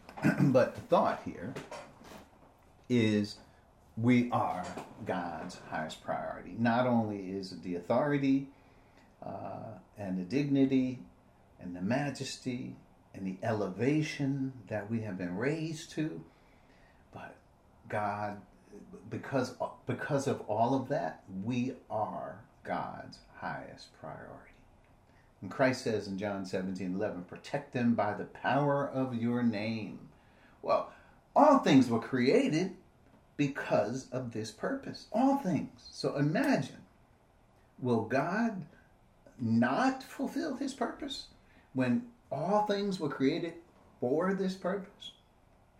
[0.40, 1.52] but the thought here
[2.88, 3.38] is
[3.96, 4.64] we are
[5.06, 6.54] God's highest priority.
[6.56, 8.46] Not only is the authority
[9.26, 11.00] uh, and the dignity
[11.62, 12.76] and the majesty
[13.14, 16.22] and the elevation that we have been raised to,
[17.12, 17.34] but
[17.88, 18.40] God,
[19.08, 19.54] because
[19.86, 24.54] because of all of that, we are God's highest priority.
[25.42, 29.98] And Christ says in John 17 11, protect them by the power of your name.
[30.62, 30.92] Well,
[31.34, 32.76] all things were created
[33.36, 35.06] because of this purpose.
[35.12, 35.88] All things.
[35.90, 36.84] So imagine,
[37.78, 38.66] will God
[39.40, 41.28] not fulfill his purpose
[41.74, 43.54] when all things were created
[44.00, 45.12] for this purpose?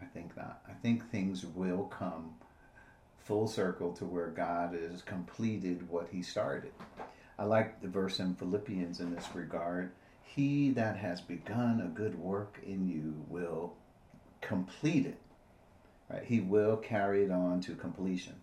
[0.01, 0.63] I think not.
[0.69, 2.35] I think things will come
[3.19, 6.73] full circle to where God has completed what he started.
[7.39, 9.93] I like the verse in Philippians in this regard.
[10.23, 13.75] He that has begun a good work in you will
[14.41, 15.19] complete it.
[16.11, 16.25] Right?
[16.25, 18.35] He will carry it on to completion.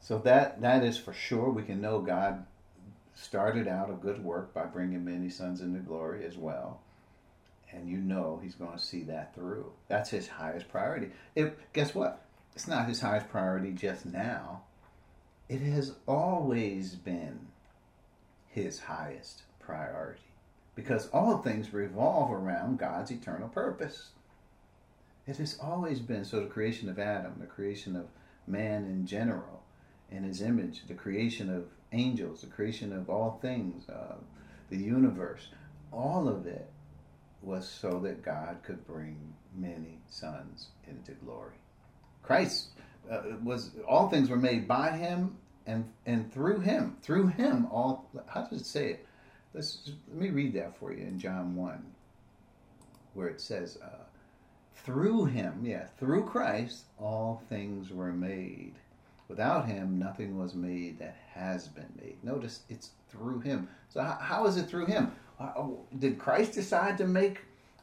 [0.00, 1.50] So that that is for sure.
[1.50, 2.46] We can know God
[3.14, 6.80] started out a good work by bringing many sons into glory as well.
[7.72, 9.72] And you know he's going to see that through.
[9.88, 11.10] That's his highest priority.
[11.34, 12.22] It, guess what?
[12.54, 14.62] It's not his highest priority just now.
[15.48, 17.38] It has always been
[18.48, 20.20] his highest priority
[20.74, 24.10] because all things revolve around God's eternal purpose.
[25.26, 28.06] It has always been so the creation of Adam, the creation of
[28.46, 29.62] man in general,
[30.10, 34.14] in his image, the creation of angels, the creation of all things, uh,
[34.70, 35.48] the universe,
[35.92, 36.70] all of it
[37.46, 39.16] was so that God could bring
[39.54, 41.54] many sons into glory.
[42.22, 42.70] Christ
[43.10, 45.36] uh, was all things were made by him
[45.66, 46.96] and and through him.
[47.02, 49.06] Through him all how does it say it?
[49.54, 51.82] Let's let me read that for you in John 1
[53.14, 54.04] where it says uh,
[54.74, 58.74] through him, yeah, through Christ all things were made.
[59.28, 62.22] Without him nothing was made that has been made.
[62.24, 63.68] Notice it's through him.
[63.88, 65.12] So how, how is it through him?
[65.38, 67.40] Oh, did Christ decide to make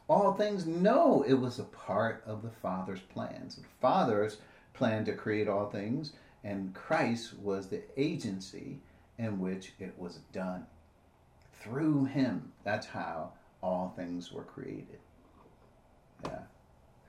[0.08, 0.66] all things?
[0.66, 3.56] No, it was a part of the Father's plans.
[3.56, 4.38] The Father's
[4.72, 8.80] plan to create all things, and Christ was the agency
[9.18, 10.66] in which it was done.
[11.62, 13.32] Through him, that's how
[13.62, 14.98] all things were created.
[16.24, 16.40] Yeah.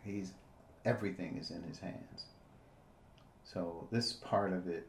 [0.03, 0.31] He's
[0.85, 2.25] everything is in his hands.
[3.43, 4.87] So this part of it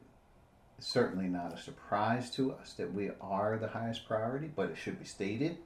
[0.78, 4.98] certainly not a surprise to us that we are the highest priority, but it should
[4.98, 5.56] be stated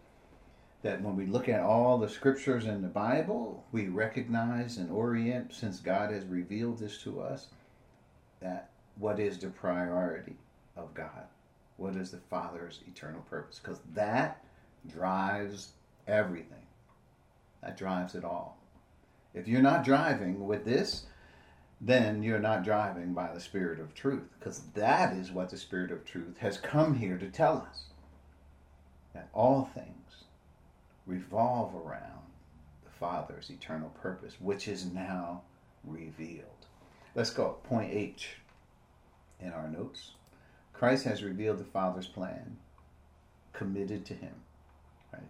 [0.82, 5.52] that when we look at all the scriptures in the Bible, we recognize and orient,
[5.52, 7.48] since God has revealed this to us,
[8.40, 10.36] that what is the priority
[10.76, 11.26] of God?
[11.76, 13.58] What is the Father's eternal purpose?
[13.62, 14.44] Because that
[14.86, 15.72] drives
[16.06, 16.66] everything.
[17.62, 18.58] That drives it all.
[19.34, 21.06] If you're not driving with this,
[21.80, 25.90] then you're not driving by the Spirit of truth, because that is what the Spirit
[25.90, 27.84] of truth has come here to tell us.
[29.14, 30.24] That all things
[31.06, 32.26] revolve around
[32.84, 35.42] the Father's eternal purpose, which is now
[35.84, 36.44] revealed.
[37.14, 37.56] Let's go.
[37.64, 38.36] Point H
[39.40, 40.12] in our notes.
[40.72, 42.58] Christ has revealed the Father's plan,
[43.52, 44.34] committed to Him,
[45.12, 45.22] right?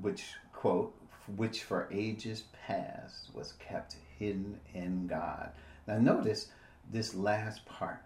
[0.00, 0.94] Which, quote,
[1.36, 5.50] which for ages past was kept hidden in God.
[5.86, 6.48] Now, notice
[6.90, 8.02] this last part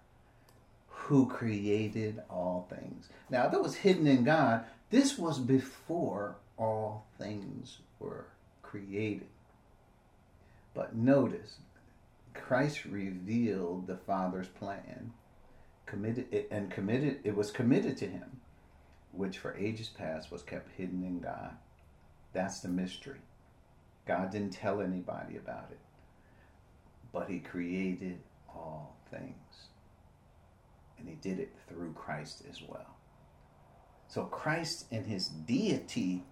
[0.89, 3.09] who created all things.
[3.31, 4.65] Now, that was hidden in God.
[4.91, 8.27] This was before all things were
[8.63, 9.29] created.
[10.75, 11.57] But notice,
[12.35, 15.13] Christ revealed the Father's plan,
[15.87, 18.41] committed it, and committed it was committed to him,
[19.13, 21.57] which for ages past was kept hidden in God.
[22.33, 23.21] That's the mystery.
[24.07, 25.79] God didn't tell anybody about it
[27.13, 29.35] but he created all things.
[30.99, 32.97] And he did it through Christ as well.
[34.09, 36.25] So Christ in his deity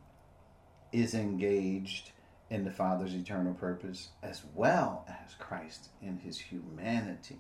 [0.93, 2.11] is engaged
[2.51, 7.39] in the Father's eternal purpose as well as Christ in his humanity.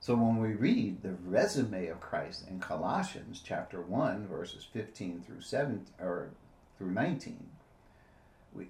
[0.00, 5.42] So when we read the resume of Christ in Colossians chapter 1 verses 15 through
[5.42, 6.30] 7 or
[6.78, 7.46] through 19,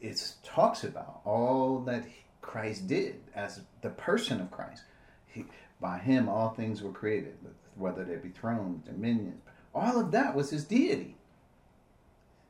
[0.03, 2.05] it talks about all that
[2.41, 4.83] Christ did as the person of Christ.
[5.27, 5.45] He,
[5.81, 7.37] by him, all things were created,
[7.77, 9.43] whether they be thrones, dominions.
[9.75, 11.17] All of that was his deity.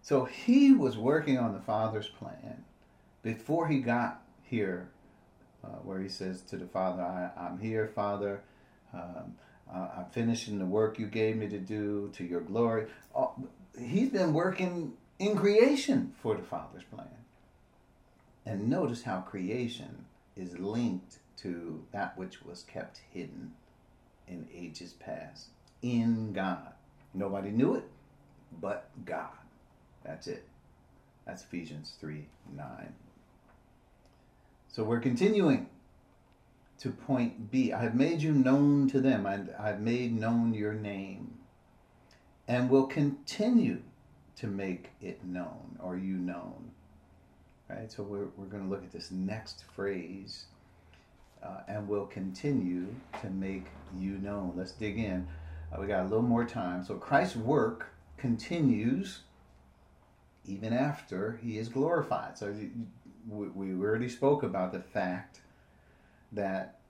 [0.03, 2.65] So he was working on the Father's plan
[3.23, 4.89] before he got here,
[5.63, 8.43] uh, where he says to the Father, I, am here, Father.
[8.95, 9.37] Um,
[9.73, 12.87] I'm finishing the work you gave me to do to your glory.
[13.15, 13.27] Uh,
[13.79, 17.07] he's been working in creation for the Father's plan.
[18.47, 23.53] And notice how creation is linked to that which was kept hidden
[24.27, 25.49] in ages past
[25.83, 26.73] in God.
[27.15, 27.85] Nobody knew it
[28.61, 29.29] but God.
[30.05, 30.47] That's it.
[31.27, 32.27] That's Ephesians 3
[32.57, 32.67] 9.
[34.69, 35.69] So we're continuing
[36.79, 37.73] to point B.
[37.73, 41.39] I have made you known to them, and I've made known your name,
[42.49, 43.83] and will continue
[44.37, 46.71] to make it known, or you known
[47.71, 47.91] right?
[47.91, 50.47] So we're, we're going to look at this next phrase
[51.43, 52.87] uh, and we'll continue
[53.23, 53.67] to make
[53.97, 54.53] you known.
[54.57, 55.27] Let's dig in.
[55.73, 56.85] Uh, we got a little more time.
[56.85, 59.21] So Christ's work continues
[60.45, 62.37] even after he is glorified.
[62.37, 62.55] So
[63.29, 65.41] we we already spoke about the fact
[66.33, 66.81] that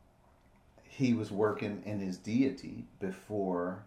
[0.85, 3.85] he was working in his deity before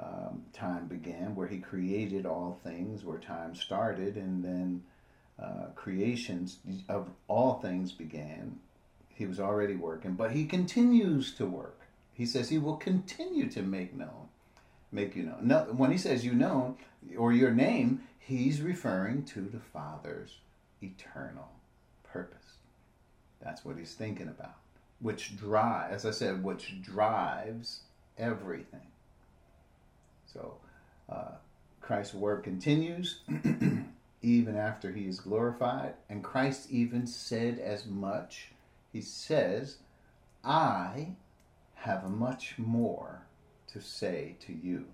[0.00, 4.82] um, time began, where he created all things, where time started, and then
[5.42, 6.58] uh, creations
[6.88, 8.58] of all things began.
[9.08, 11.80] He was already working, but he continues to work.
[12.12, 14.28] He says he will continue to make known,
[14.90, 15.36] make you know.
[15.40, 16.76] No, when he says you know
[17.16, 20.38] or your name, he's referring to the Father's
[20.82, 21.48] eternal
[22.02, 22.56] purpose.
[23.42, 24.56] That's what he's thinking about.
[25.00, 27.80] Which drive, as I said, which drives
[28.16, 28.80] everything.
[30.32, 30.54] So
[31.08, 31.32] uh,
[31.80, 33.20] Christ's work continues
[34.22, 38.52] even after he is glorified, and Christ even said as much.
[38.92, 39.78] He says,
[40.44, 41.08] I
[41.74, 43.22] have much more
[43.68, 44.86] to say to you,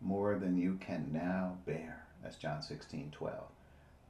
[0.00, 2.04] more than you can now bear.
[2.22, 3.36] That's John 16, 12.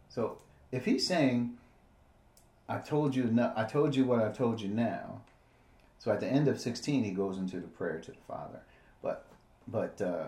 [0.08, 0.38] So
[0.70, 1.56] if he's saying,
[2.68, 5.20] I told you no, I told you what I've told you now.
[5.98, 8.60] So at the end of 16, he goes into the prayer to the Father.
[9.02, 9.26] But
[9.68, 10.26] but uh,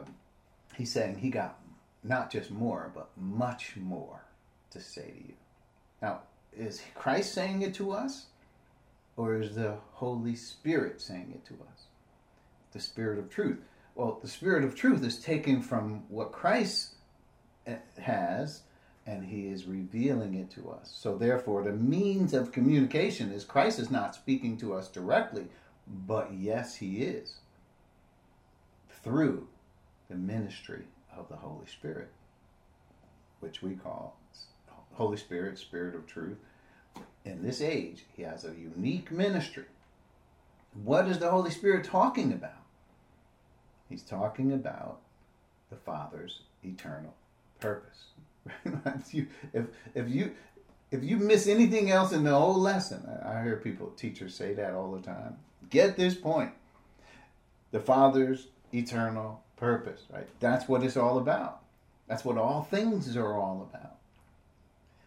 [0.77, 1.59] he's saying he got
[2.09, 4.25] not just more, but much more
[4.71, 5.35] to say to you.
[6.01, 6.21] Now,
[6.57, 8.27] is Christ saying it to us?
[9.17, 11.85] Or is the Holy Spirit saying it to us?
[12.73, 13.59] The Spirit of truth.
[13.95, 16.95] Well, the Spirit of truth is taken from what Christ
[17.67, 18.63] eh, has
[19.07, 20.95] and he is revealing it to us.
[20.95, 25.47] So, therefore, the means of communication is Christ is not speaking to us directly,
[26.07, 27.37] but yes, he is
[29.03, 29.49] through
[30.11, 30.85] the ministry
[31.19, 32.09] of the Holy Spirit,
[33.41, 34.17] which we call
[34.99, 36.39] Holy Spirit, Spirit of Truth.
[37.25, 39.65] In this age, he has a unique ministry.
[40.83, 42.65] What is the Holy Spirit talking about?
[43.89, 44.99] He's talking about
[45.71, 47.15] the Father's eternal
[47.61, 48.07] purpose.
[49.53, 50.33] if if you
[50.91, 54.75] if you miss anything else in the whole lesson, I hear people teachers say that
[54.75, 55.37] all the time.
[55.71, 56.53] Get this point:
[57.71, 60.03] the Father's eternal purpose.
[60.13, 60.29] Right?
[60.41, 61.63] That's what it's all about.
[62.07, 63.97] That's what all things are all about.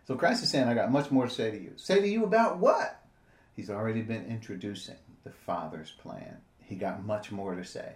[0.06, 1.74] So Christ is saying, I got much more to say to you.
[1.78, 3.04] Say to you about what?
[3.56, 6.38] He's already been introducing the Father's plan.
[6.60, 7.93] He got much more to say.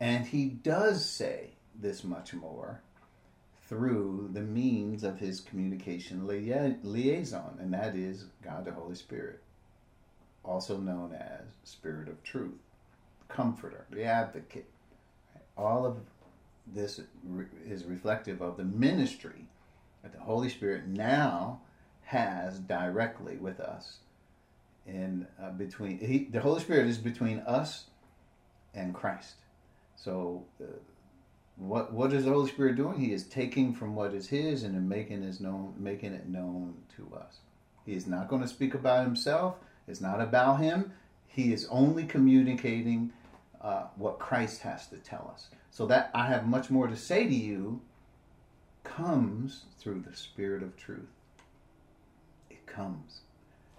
[0.00, 2.82] And he does say this much more
[3.68, 9.42] through the means of his communication liaison, and that is God the Holy Spirit,
[10.42, 12.60] also known as Spirit of Truth,
[13.28, 14.70] Comforter, the Advocate.
[15.58, 15.96] All of
[16.66, 17.00] this
[17.66, 19.46] is reflective of the ministry
[20.02, 21.60] that the Holy Spirit now
[22.02, 23.98] has directly with us.
[24.86, 27.86] In uh, between, he, the Holy Spirit is between us
[28.74, 29.34] and Christ.
[29.96, 30.66] So, uh,
[31.56, 32.98] what what is the Holy Spirit doing?
[32.98, 37.16] He is taking from what is His and making is known, making it known to
[37.16, 37.38] us.
[37.84, 39.56] He is not going to speak about Himself.
[39.88, 40.92] It's not about Him.
[41.26, 43.12] He is only communicating
[43.60, 45.48] uh, what Christ has to tell us.
[45.70, 47.80] So that I have much more to say to you
[48.84, 51.08] comes through the Spirit of truth.
[52.50, 53.20] It comes.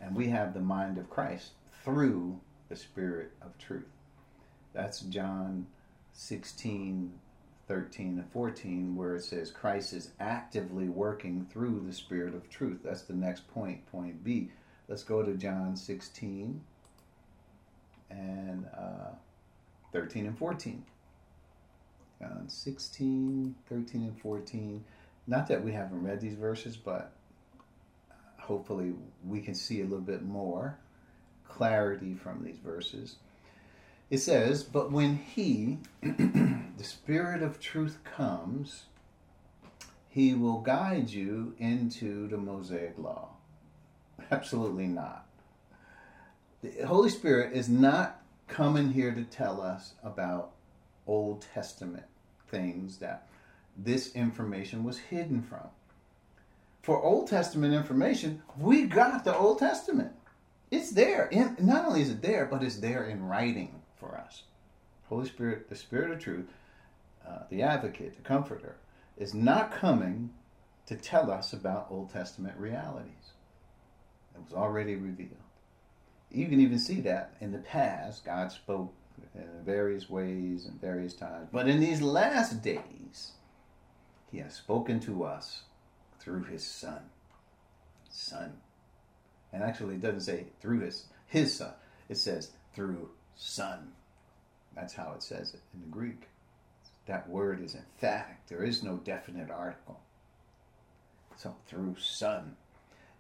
[0.01, 1.51] And we have the mind of Christ
[1.83, 3.89] through the Spirit of truth.
[4.73, 5.67] That's John
[6.13, 7.11] 16,
[7.67, 12.79] 13, and 14, where it says Christ is actively working through the Spirit of truth.
[12.83, 14.51] That's the next point, point B.
[14.87, 16.61] Let's go to John 16
[18.09, 19.11] and uh,
[19.91, 20.83] 13 and 14.
[22.19, 24.83] John 16, 13, and 14.
[25.27, 27.13] Not that we haven't read these verses, but
[28.11, 28.93] uh, hopefully
[29.25, 30.77] we can see a little bit more
[31.47, 33.17] clarity from these verses.
[34.09, 38.83] It says, But when He, the Spirit of truth, comes,
[40.09, 43.29] He will guide you into the Mosaic Law.
[44.31, 45.25] Absolutely not.
[46.61, 50.51] The Holy Spirit is not coming here to tell us about
[51.07, 52.05] Old Testament
[52.49, 53.27] things that
[53.77, 55.67] this information was hidden from.
[56.81, 60.11] For Old Testament information, we got the Old Testament.
[60.71, 61.27] It's there.
[61.27, 64.43] In, not only is it there, but it's there in writing for us.
[65.07, 66.47] Holy Spirit, the Spirit of truth,
[67.27, 68.75] uh, the advocate, the comforter,
[69.17, 70.29] is not coming
[70.85, 73.33] to tell us about Old Testament realities.
[74.35, 75.37] It was already revealed.
[76.31, 78.93] You can even see that in the past, God spoke
[79.35, 81.49] in various ways and various times.
[81.51, 83.31] But in these last days,
[84.31, 85.63] he has spoken to us
[86.19, 87.01] through his son.
[88.09, 88.53] Son.
[89.51, 91.73] And actually it doesn't say through his his son.
[92.07, 93.93] It says through son.
[94.75, 96.27] That's how it says it in the Greek.
[97.07, 98.37] That word is emphatic.
[98.47, 99.99] There is no definite article.
[101.37, 102.55] So through son.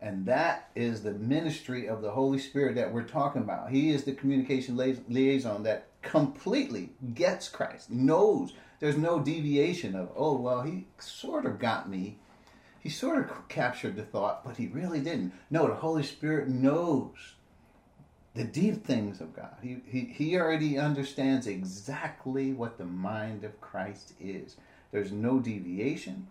[0.01, 3.69] And that is the ministry of the Holy Spirit that we're talking about.
[3.69, 10.37] He is the communication liaison that completely gets Christ, knows there's no deviation of, oh,
[10.37, 12.17] well, he sort of got me.
[12.79, 15.33] He sort of captured the thought, but he really didn't.
[15.49, 17.35] No, the Holy Spirit knows
[18.35, 19.55] the deep things of God.
[19.61, 24.55] He, he, he already understands exactly what the mind of Christ is.
[24.91, 26.27] There's no deviation,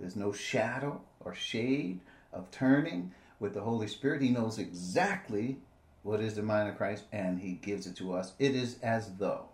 [0.00, 2.00] there's no shadow or shade
[2.36, 4.22] of turning with the Holy Spirit.
[4.22, 5.58] He knows exactly
[6.02, 8.32] what is the mind of Christ and he gives it to us.
[8.38, 9.46] It is as though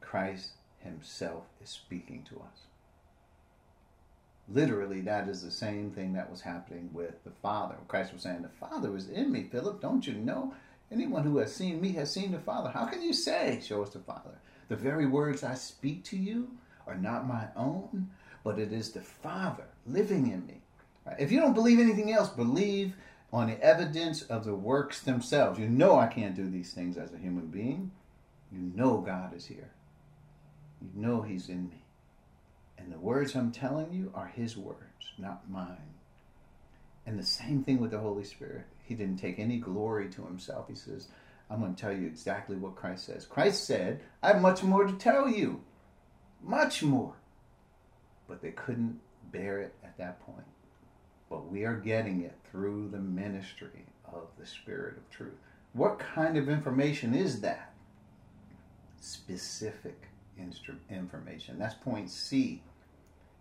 [0.00, 2.66] Christ himself is speaking to us.
[4.48, 7.76] Literally, that is the same thing that was happening with the Father.
[7.88, 9.80] Christ was saying, The Father is in me, Philip.
[9.80, 10.54] Don't you know?
[10.92, 12.70] Anyone who has seen me has seen the Father.
[12.70, 14.38] How can you say, Show us the Father?
[14.68, 16.50] The very words I speak to you
[16.86, 18.10] are not my own,
[18.44, 20.60] but it is the Father living in me.
[21.18, 22.94] If you don't believe anything else, believe
[23.32, 25.58] on the evidence of the works themselves.
[25.58, 27.90] You know I can't do these things as a human being.
[28.52, 29.70] You know God is here.
[30.80, 31.82] You know He's in me.
[32.78, 35.94] And the words I'm telling you are His words, not mine.
[37.06, 38.66] And the same thing with the Holy Spirit.
[38.84, 40.68] He didn't take any glory to Himself.
[40.68, 41.08] He says,
[41.50, 43.26] I'm going to tell you exactly what Christ says.
[43.26, 45.60] Christ said, I have much more to tell you.
[46.42, 47.14] Much more.
[48.28, 49.00] But they couldn't
[49.30, 50.46] bear it at that point.
[51.30, 55.34] But we are getting it through the ministry of the Spirit of truth.
[55.72, 57.72] What kind of information is that?
[59.00, 60.08] Specific
[60.90, 61.58] information.
[61.58, 62.62] That's point C.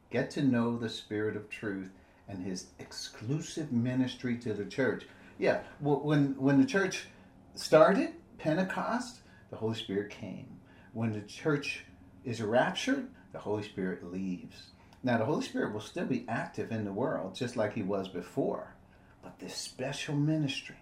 [0.10, 1.90] Get to know the Spirit of truth
[2.28, 5.06] and his exclusive ministry to the church.
[5.38, 7.08] Yeah, when, when the church
[7.56, 9.20] started, Pentecost,
[9.50, 10.48] the Holy Spirit came.
[10.94, 11.86] When the church
[12.24, 14.72] is raptured, the Holy Spirit leaves.
[15.04, 18.08] Now, the Holy Spirit will still be active in the world, just like he was
[18.08, 18.74] before.
[19.22, 20.78] But this special ministry,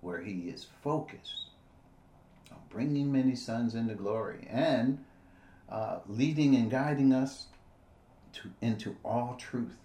[0.00, 1.46] where he is focused
[2.50, 5.04] on bringing many sons into glory and
[5.68, 7.46] uh, leading and guiding us
[8.34, 9.78] to, into all truth,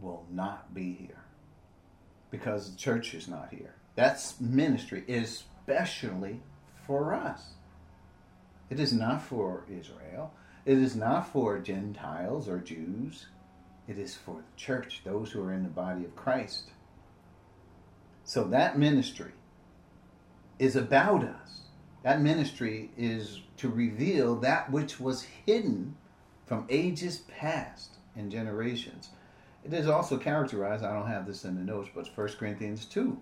[0.00, 1.24] will not be here
[2.30, 3.74] because the church is not here.
[3.96, 6.40] That ministry, especially
[6.86, 7.42] for us.
[8.70, 10.32] It is not for Israel.
[10.68, 13.28] It is not for Gentiles or Jews.
[13.88, 16.72] It is for the church, those who are in the body of Christ.
[18.22, 19.32] So that ministry
[20.58, 21.60] is about us.
[22.02, 25.96] That ministry is to reveal that which was hidden
[26.44, 29.08] from ages past and generations.
[29.64, 33.18] It is also characterized, I don't have this in the notes, but 1 Corinthians 2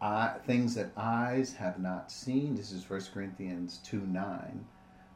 [0.00, 2.54] uh, things that eyes have not seen.
[2.54, 4.64] This is 1 Corinthians 2 9.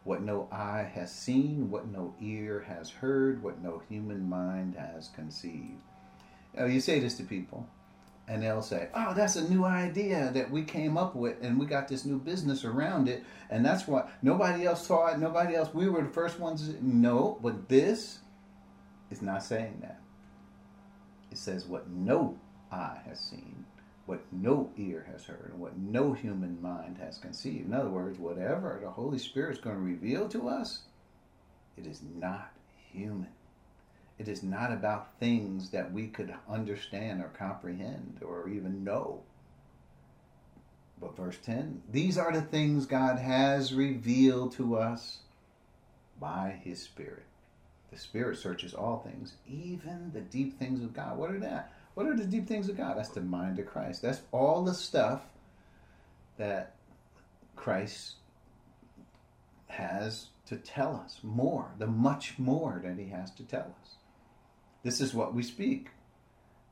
[0.04, 5.08] What no eye has seen, what no ear has heard, what no human mind has
[5.08, 5.80] conceived.
[6.54, 7.66] Now, you say this to people,
[8.28, 11.66] and they'll say, Oh, that's a new idea that we came up with, and we
[11.66, 15.72] got this new business around it, and that's what nobody else saw it, nobody else,
[15.74, 16.70] we were the first ones.
[16.80, 18.18] No, but this
[19.10, 20.00] is not saying that.
[21.30, 22.38] It says, What no
[22.70, 23.64] eye has seen,
[24.06, 27.66] what no ear has heard and what no human mind has conceived.
[27.66, 30.80] In other words, whatever the Holy Spirit is going to reveal to us,
[31.76, 32.52] it is not
[32.92, 33.28] human.
[34.18, 39.22] It is not about things that we could understand or comprehend or even know.
[41.00, 45.18] But verse 10 these are the things God has revealed to us
[46.20, 47.24] by His Spirit.
[47.90, 51.18] The Spirit searches all things, even the deep things of God.
[51.18, 51.73] What are that?
[51.94, 52.96] What are the deep things of God?
[52.96, 54.02] That's the mind of Christ.
[54.02, 55.22] That's all the stuff
[56.36, 56.74] that
[57.56, 58.16] Christ
[59.68, 63.94] has to tell us more, the much more that he has to tell us.
[64.82, 65.90] This is what we speak,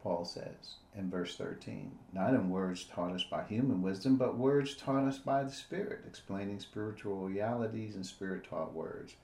[0.03, 1.93] Paul says in verse 13.
[2.12, 6.01] Not in words taught us by human wisdom, but words taught us by the Spirit,
[6.07, 9.14] explaining spiritual realities and spirit taught words.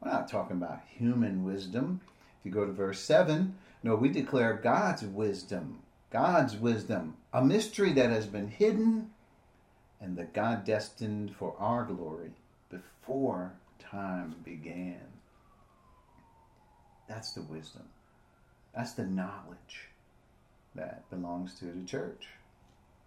[0.00, 2.00] We're not talking about human wisdom.
[2.38, 5.80] If you go to verse 7, no, we declare God's wisdom,
[6.10, 9.10] God's wisdom, a mystery that has been hidden
[10.00, 12.30] and the God destined for our glory
[12.70, 15.00] before time began.
[17.10, 17.82] That's the wisdom.
[18.74, 19.90] That's the knowledge
[20.74, 22.28] that belongs to the church.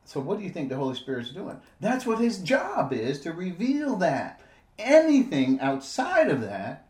[0.06, 1.60] So, what do you think the Holy Spirit's doing?
[1.82, 4.42] That's what his job is to reveal that.
[4.78, 6.88] Anything outside of that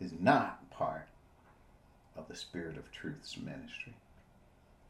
[0.00, 1.05] is not part
[2.28, 3.94] the Spirit of Truth's ministry.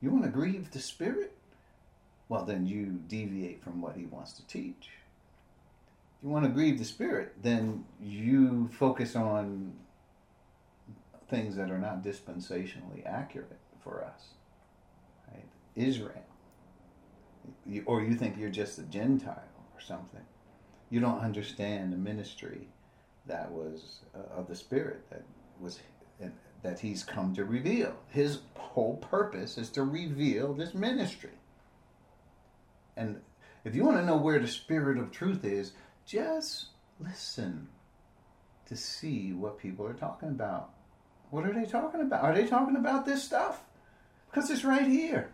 [0.01, 1.32] You want to grieve the Spirit?
[2.28, 4.91] Well, then you deviate from what He wants to teach.
[6.18, 9.72] If you want to grieve the Spirit, then you focus on
[11.28, 14.28] things that are not dispensationally accurate for us.
[15.32, 15.45] Right?
[15.74, 16.22] Israel.
[17.84, 19.43] or you think you're just a Gentile
[19.74, 20.24] or something.
[20.91, 22.68] You don't understand the ministry
[23.26, 25.22] that was uh, of the Spirit that
[25.61, 25.80] was
[26.66, 27.94] that he's come to reveal.
[28.08, 31.30] His whole purpose is to reveal this ministry.
[32.96, 33.20] And
[33.64, 35.72] if you want to know where the spirit of truth is,
[36.04, 36.66] just
[36.98, 37.68] listen
[38.66, 40.70] to see what people are talking about.
[41.30, 42.24] What are they talking about?
[42.24, 43.62] Are they talking about this stuff?
[44.28, 45.32] Because it's right here.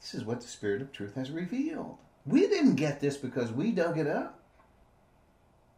[0.00, 1.96] This is what the Spirit of truth has revealed.
[2.24, 4.38] We didn't get this because we dug it up.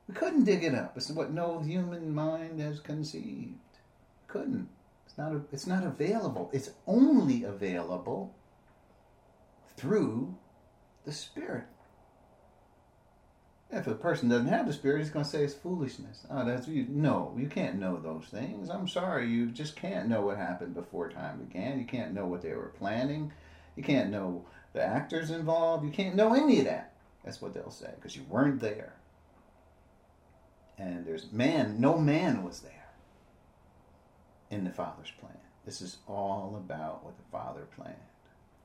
[0.07, 0.97] We couldn't dig it up.
[0.97, 3.55] It's what no human mind has conceived.
[4.29, 4.69] Couldn't.
[5.07, 5.33] It's not.
[5.51, 6.51] It's not available.
[6.53, 8.35] It's only available
[9.77, 10.37] through
[11.05, 11.65] the Spirit.
[13.71, 16.27] If a person doesn't have the Spirit, he's going to say it's foolishness.
[16.31, 16.87] Oh, that's you.
[16.89, 18.71] No, you can't know those things.
[18.71, 21.79] I'm sorry, you just can't know what happened before time began.
[21.79, 23.33] You can't know what they were planning.
[23.77, 25.85] You can't know the actors involved.
[25.85, 26.95] You can't know any of that.
[27.25, 28.95] That's what they'll say because you weren't there.
[30.79, 32.78] And there's man, no man was there
[34.51, 35.39] in the Father's plan.
[35.65, 37.97] This is all about what the Father planned.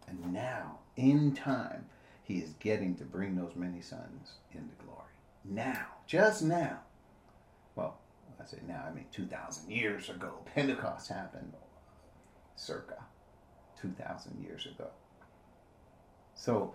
[0.07, 1.85] And now, in time,
[2.23, 5.01] he is getting to bring those many sons into glory.
[5.43, 6.79] Now, just now.
[7.75, 7.97] Well,
[8.39, 10.31] I say now, I mean 2,000 years ago.
[10.55, 11.53] Pentecost happened
[12.55, 13.03] circa
[13.81, 14.87] 2,000 years ago.
[16.35, 16.73] So,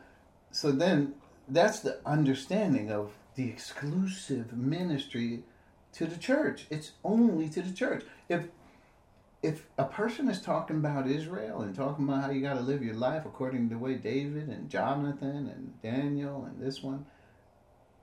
[0.50, 1.14] so then
[1.48, 5.42] that's the understanding of the exclusive ministry
[5.92, 6.66] to the church.
[6.70, 8.04] It's only to the church.
[8.28, 8.48] If
[9.42, 12.82] if a person is talking about Israel and talking about how you got to live
[12.82, 17.06] your life according to the way David and Jonathan and Daniel and this one,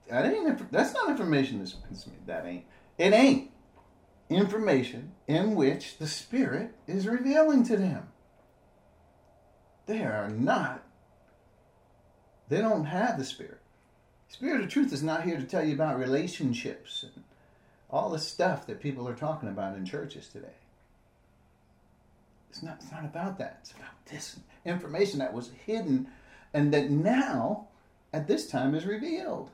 [0.10, 2.14] that ain't that's not information that's me.
[2.26, 2.66] that ain't
[2.98, 3.52] it ain't
[4.30, 8.08] information in which the Spirit is revealing to them.
[9.88, 10.84] They are not.
[12.48, 13.60] They don't have the Spirit.
[14.30, 17.24] Spirit of truth is not here to tell you about relationships and
[17.90, 20.56] all the stuff that people are talking about in churches today.
[22.56, 23.58] It's not, it's not about that.
[23.60, 26.08] It's about this information that was hidden
[26.54, 27.68] and that now,
[28.14, 29.52] at this time, is revealed.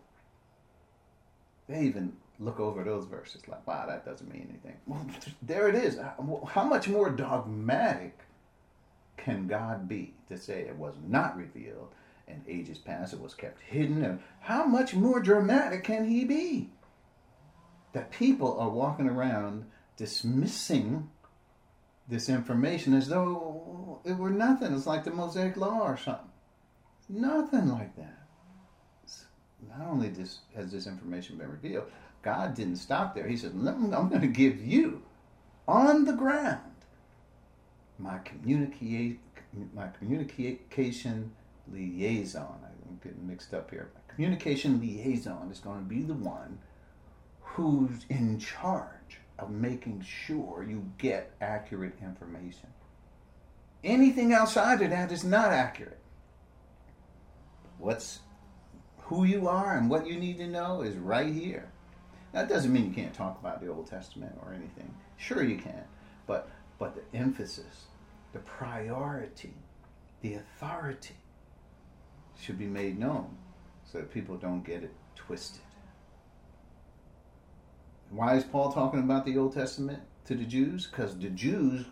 [1.68, 4.78] They even look over those verses like, wow, that doesn't mean anything.
[4.86, 5.04] Well,
[5.42, 5.98] there it is.
[5.98, 6.12] Uh,
[6.48, 8.20] how much more dogmatic
[9.18, 11.90] can God be to say it was not revealed
[12.28, 14.04] and ages past it was kept hidden?
[14.06, 16.70] And how much more dramatic can He be?
[17.94, 19.66] That people are walking around
[19.98, 21.10] dismissing
[22.12, 24.74] this information as though it were nothing.
[24.74, 26.30] It's like the Mosaic Law or something.
[27.10, 28.20] Nothing like that.
[29.68, 31.86] Not only this, has this information been revealed,
[32.22, 33.28] God didn't stop there.
[33.28, 35.02] He said, I'm going to give you
[35.68, 36.60] on the ground
[38.02, 39.20] my communicate
[39.74, 41.32] my communication
[41.72, 42.58] liaison.
[42.64, 43.92] I'm getting mixed up here.
[43.94, 46.58] My communication liaison is going to be the one
[47.42, 52.70] who's in charge of making sure you get accurate information.
[53.84, 56.00] Anything outside of that is not accurate.
[57.80, 58.20] What's
[59.04, 61.72] who you are and what you need to know is right here.
[62.32, 64.94] That doesn't mean you can't talk about the Old Testament or anything.
[65.18, 65.84] Sure you can,
[66.28, 67.88] but but the emphasis,
[68.34, 69.54] the priority,
[70.22, 71.16] the authority
[72.40, 73.38] should be made known
[73.84, 75.62] so that people don't get it twisted.
[78.12, 80.86] Why is Paul talking about the Old Testament to the Jews?
[80.86, 81.86] Because the Jews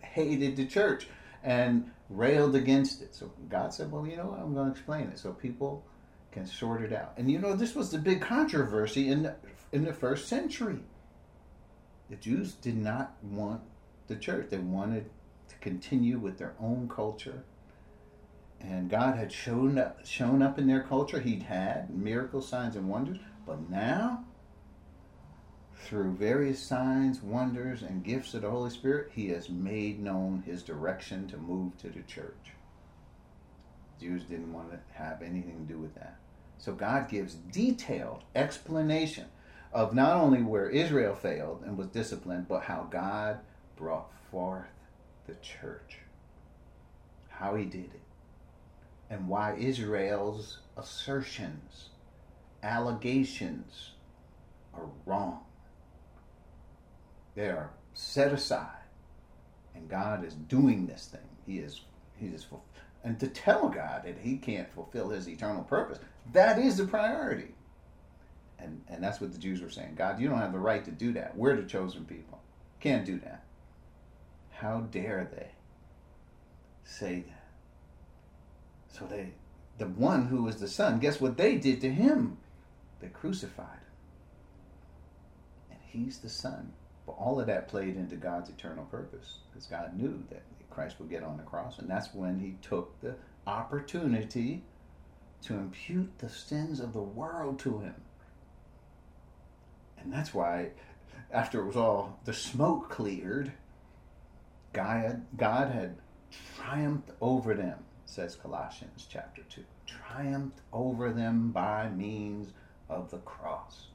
[0.00, 1.08] hated the church
[1.44, 3.14] and railed against it.
[3.14, 4.40] So God said, Well, you know what?
[4.40, 5.84] I'm going to explain it so people
[6.32, 7.12] can sort it out.
[7.18, 9.36] And you know, this was the big controversy in the,
[9.72, 10.80] in the first century.
[12.08, 13.60] The Jews did not want
[14.06, 15.10] the church, they wanted
[15.48, 17.44] to continue with their own culture.
[18.60, 21.20] And God had shown up, shown up in their culture.
[21.20, 23.18] He'd had miracles, signs, and wonders.
[23.46, 24.24] But now
[25.84, 30.62] through various signs, wonders, and gifts of the Holy Spirit, he has made known his
[30.62, 32.52] direction to move to the church.
[34.00, 36.18] Jews didn't want to have anything to do with that.
[36.58, 39.26] So God gives detailed explanation
[39.72, 43.38] of not only where Israel failed and was disciplined, but how God
[43.76, 44.66] brought forth
[45.26, 45.98] the church.
[47.28, 48.00] How he did it.
[49.10, 51.90] And why Israel's assertions,
[52.62, 53.92] allegations
[54.74, 55.40] are wrong.
[57.38, 58.82] They are set aside,
[59.72, 61.20] and God is doing this thing.
[61.46, 61.82] He is
[62.16, 62.44] he is
[63.04, 66.00] and to tell God that He can't fulfill His eternal purpose.
[66.32, 67.54] That is the priority.
[68.58, 69.94] And and that's what the Jews were saying.
[69.94, 71.36] God, you don't have the right to do that.
[71.36, 72.40] We're the chosen people.
[72.80, 73.44] Can't do that.
[74.50, 75.50] How dare they
[76.82, 78.98] say that?
[78.98, 79.28] So they
[79.78, 82.38] the one who was the son, guess what they did to him?
[82.98, 83.78] They crucified
[85.70, 85.70] him.
[85.70, 86.72] And he's the son.
[87.08, 91.08] But all of that played into God's eternal purpose because God knew that Christ would
[91.08, 93.14] get on the cross, and that's when He took the
[93.46, 94.62] opportunity
[95.44, 97.94] to impute the sins of the world to Him.
[99.98, 100.68] And that's why,
[101.32, 103.52] after it was all the smoke cleared,
[104.74, 105.96] God, God had
[106.58, 109.64] triumphed over them, says Colossians chapter 2.
[109.86, 112.52] Triumphed over them by means
[112.90, 113.86] of the cross.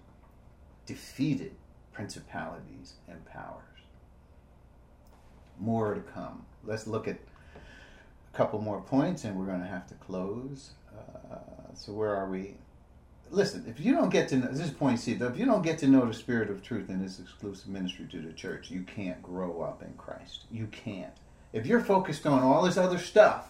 [0.88, 1.53] Defeated
[1.94, 3.64] principalities and powers.
[5.60, 6.46] More to come.
[6.66, 7.18] Let's look at
[7.56, 10.72] a couple more points and we're going to have to close.
[10.91, 11.38] Uh,
[11.76, 12.56] so, where are we?
[13.30, 15.80] Listen, if you don't get to know, this is point though if you don't get
[15.80, 19.22] to know the spirit of truth in this exclusive ministry to the church, you can't
[19.24, 20.44] grow up in Christ.
[20.52, 21.14] You can't.
[21.52, 23.50] If you're focused on all this other stuff,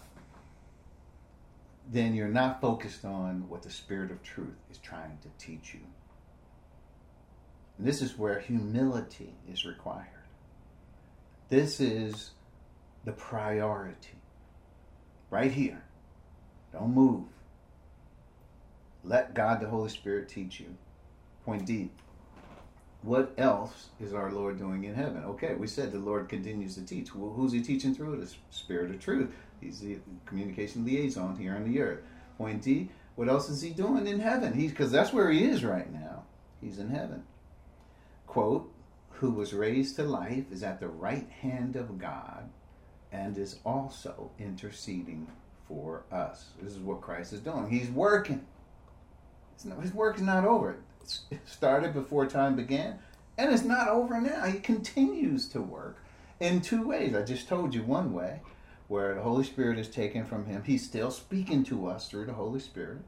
[1.90, 5.80] then you're not focused on what the spirit of truth is trying to teach you.
[7.78, 10.06] This is where humility is required.
[11.48, 12.30] This is
[13.04, 14.18] the priority.
[15.30, 15.82] Right here.
[16.72, 17.24] Don't move.
[19.02, 20.76] Let God the Holy Spirit teach you.
[21.44, 21.90] Point D.
[23.02, 25.24] What else is our Lord doing in heaven?
[25.24, 27.14] Okay, we said the Lord continues to teach.
[27.14, 28.16] Well, who's he teaching through?
[28.16, 29.30] The Spirit of truth.
[29.60, 32.00] He's the communication liaison here on the earth.
[32.38, 32.88] Point D.
[33.16, 34.54] What else is he doing in heaven?
[34.54, 36.24] He's because that's where he is right now.
[36.60, 37.24] He's in heaven.
[38.26, 38.70] Quote,
[39.10, 42.50] who was raised to life is at the right hand of God
[43.12, 45.28] and is also interceding
[45.68, 46.46] for us.
[46.60, 47.70] This is what Christ is doing.
[47.70, 48.44] He's working.
[49.80, 50.76] His work is not over.
[51.30, 52.98] It started before time began,
[53.38, 54.44] and it's not over now.
[54.44, 55.98] He continues to work
[56.40, 57.14] in two ways.
[57.14, 58.40] I just told you one way,
[58.88, 60.62] where the Holy Spirit is taken from him.
[60.64, 63.02] He's still speaking to us through the Holy Spirit.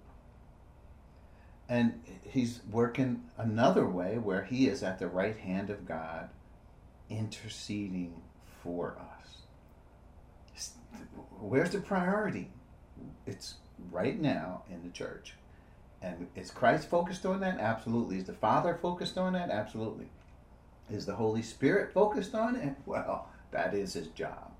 [1.68, 6.28] And he's working another way where he is at the right hand of God,
[7.10, 8.22] interceding
[8.62, 9.38] for us.
[11.40, 12.50] Where's the priority?
[13.26, 13.54] It's
[13.90, 15.34] right now in the church.
[16.00, 17.58] And is Christ focused on that?
[17.58, 18.18] Absolutely.
[18.18, 19.50] Is the Father focused on that?
[19.50, 20.06] Absolutely.
[20.90, 22.76] Is the Holy Spirit focused on it?
[22.86, 24.52] Well, that is his job.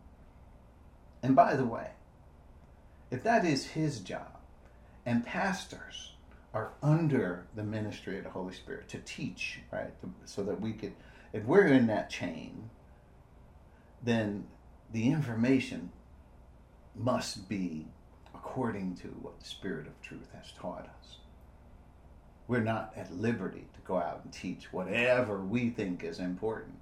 [1.22, 1.90] And by the way,
[3.11, 4.38] if that is his job,
[5.04, 6.15] and pastors
[6.57, 9.92] are under the ministry of the Holy Spirit to teach, right?
[10.24, 10.94] So that we could,
[11.32, 12.70] if we're in that chain,
[14.02, 14.46] then
[14.92, 15.90] the information
[16.94, 17.86] must be
[18.34, 21.18] according to what the Spirit of truth has taught us
[22.48, 26.76] we're not at liberty to go out and teach whatever we think is important.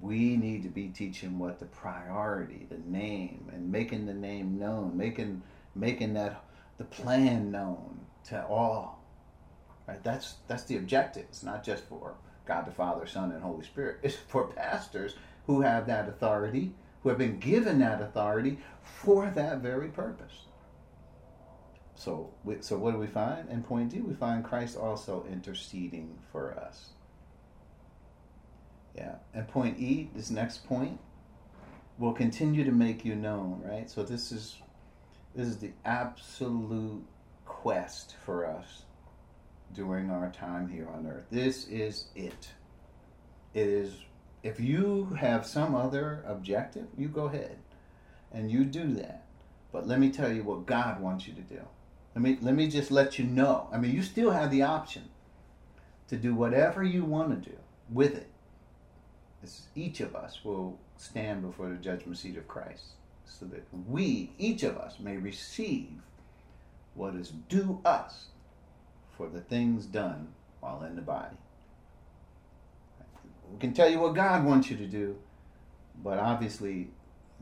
[0.00, 4.96] We need to be teaching what the priority, the name, and making the name known,
[4.96, 5.42] making
[5.74, 6.42] making that
[6.78, 9.02] the plan known to all.
[9.86, 10.02] Right?
[10.02, 11.24] That's that's the objective.
[11.28, 12.14] It's not just for
[12.46, 13.98] God the Father, Son, and Holy Spirit.
[14.02, 15.14] It's for pastors
[15.46, 16.72] who have that authority,
[17.02, 20.46] who have been given that authority for that very purpose.
[21.94, 23.48] So, we, so what do we find?
[23.48, 26.90] In point D, we find Christ also interceding for us.
[28.94, 29.16] Yeah.
[29.32, 30.98] And point E, this next point,
[31.98, 33.90] will continue to make you known, right?
[33.90, 34.56] So this is
[35.34, 37.04] this is the absolute
[37.56, 38.82] quest for us
[39.74, 41.24] during our time here on earth.
[41.30, 42.50] This is it.
[43.54, 43.94] It is
[44.42, 47.56] if you have some other objective, you go ahead
[48.30, 49.24] and you do that.
[49.72, 51.60] But let me tell you what God wants you to do.
[52.14, 53.68] Let me let me just let you know.
[53.72, 55.08] I mean, you still have the option
[56.08, 57.56] to do whatever you want to do
[57.90, 58.30] with it.
[59.42, 62.84] It's, each of us will stand before the judgment seat of Christ,
[63.24, 66.02] so that we, each of us, may receive
[66.96, 68.26] what is due us
[69.16, 70.28] for the things done
[70.60, 71.36] while in the body.
[73.52, 75.16] We can tell you what God wants you to do,
[76.02, 76.88] but obviously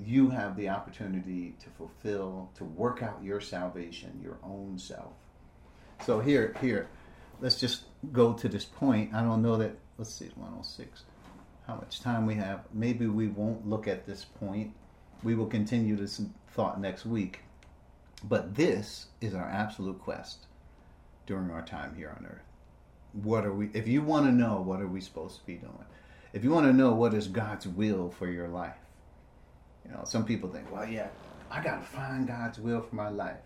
[0.04, 5.12] you have the opportunity to fulfill, to work out your salvation, your own self.
[6.04, 6.88] So here, here,
[7.40, 9.14] let's just go to this point.
[9.14, 9.76] I don't know that.
[9.96, 11.04] Let's see, 106.
[11.66, 12.64] How much time we have?
[12.72, 14.74] Maybe we won't look at this point.
[15.22, 16.20] We will continue this
[16.52, 17.40] thought next week.
[18.26, 20.46] But this is our absolute quest
[21.26, 22.42] during our time here on earth.
[23.12, 23.70] What are we?
[23.74, 25.84] If you want to know, what are we supposed to be doing?
[26.32, 28.76] If you want to know what is God's will for your life,
[29.84, 31.08] you know, some people think, well, yeah,
[31.50, 33.36] I got to find God's will for my life.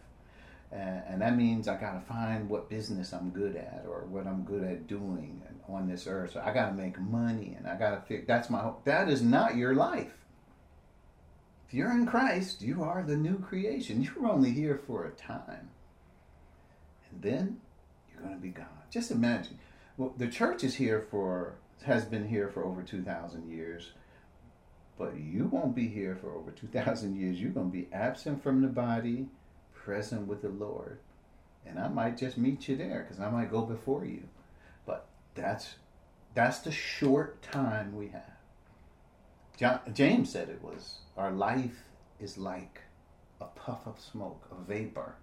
[0.70, 4.26] And, and that means I got to find what business I'm good at or what
[4.26, 6.32] I'm good at doing on this earth.
[6.32, 9.22] So I got to make money and I got to figure that's my that is
[9.22, 10.12] not your life.
[11.68, 14.02] If you're in Christ, you are the new creation.
[14.02, 15.70] You're only here for a time.
[17.10, 17.60] And then
[18.10, 18.66] you're going to be gone.
[18.90, 19.58] Just imagine.
[19.96, 21.54] Well, the church is here for
[21.84, 23.92] has been here for over 2000 years
[24.98, 27.40] but you won't be here for over 2,000 years.
[27.40, 29.28] You're going to be absent from the body,
[29.72, 30.98] present with the Lord.
[31.64, 34.24] And I might just meet you there because I might go before you.
[34.84, 35.76] But that's
[36.34, 38.37] that's the short time we have.
[39.58, 41.82] John, James said it was our life
[42.20, 42.80] is like
[43.40, 45.16] a puff of smoke, a vapor,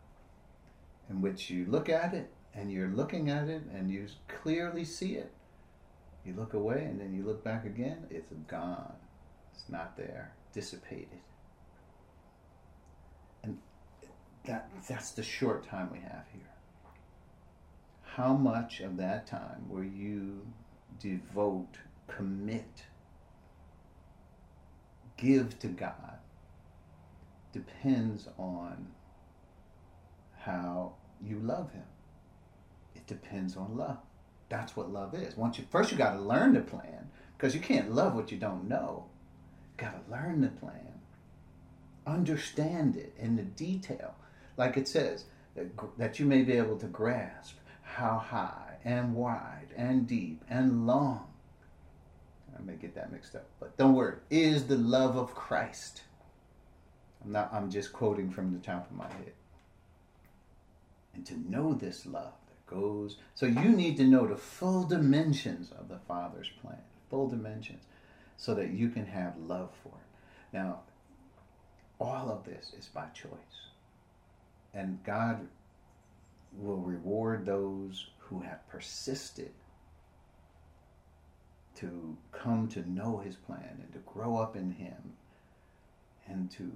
[1.10, 5.16] in which you look at it and you're looking at it and you clearly see
[5.16, 5.32] it.
[6.26, 8.96] You look away and then you look back again, it's gone.
[9.54, 11.22] It's not there, dissipated.
[13.42, 13.58] And
[14.46, 16.42] that, that's the short time we have here.
[18.02, 20.46] How much of that time will you
[21.00, 21.78] devote,
[22.08, 22.84] commit,
[25.18, 26.20] give to God
[27.54, 28.88] depends on
[30.40, 30.94] how
[31.24, 31.86] you love Him.
[32.96, 33.98] It depends on love.
[34.50, 35.38] That's what love is.
[35.38, 38.38] Once you first, you got to learn the plan because you can't love what you
[38.38, 39.06] don't know.
[39.78, 41.00] You got to learn the plan,
[42.06, 44.16] understand it in the detail,
[44.58, 49.68] like it says that, that you may be able to grasp how high and wide
[49.76, 51.28] and deep and long.
[52.58, 54.18] I may get that mixed up, but don't worry.
[54.30, 56.04] Is the love of Christ?
[57.24, 57.54] I'm not.
[57.54, 59.34] I'm just quoting from the top of my head.
[61.14, 65.72] And to know this love that goes, so you need to know the full dimensions
[65.72, 67.84] of the Father's plan, full dimensions,
[68.38, 70.56] so that you can have love for it.
[70.58, 70.82] Now,
[72.00, 73.70] all of this is by choice,
[74.74, 75.48] and God
[76.58, 79.52] will reward those who have persisted
[81.76, 85.14] to come to know his plan and to grow up in him
[86.28, 86.72] and to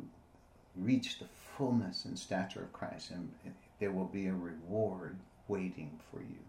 [0.76, 1.28] reach the
[1.58, 3.12] fullness and stature of Christ.
[3.12, 3.32] And
[3.80, 6.40] there will be a reward waiting for you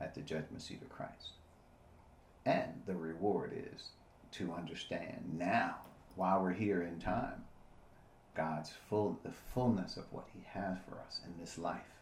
[0.00, 1.32] at the judgment seat of Christ.
[2.46, 3.90] And the reward is
[4.32, 5.76] to understand now,
[6.16, 7.44] while we're here in time,
[8.34, 11.93] God's full the fullness of what He has for us in this life.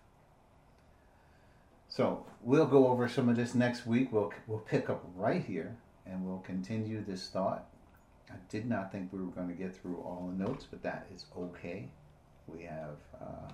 [1.95, 4.13] So we'll go over some of this next week.
[4.13, 5.77] We'll we'll pick up right here
[6.07, 7.67] and we'll continue this thought.
[8.31, 11.07] I did not think we were going to get through all the notes, but that
[11.15, 11.91] is okay.
[12.47, 13.53] We have uh,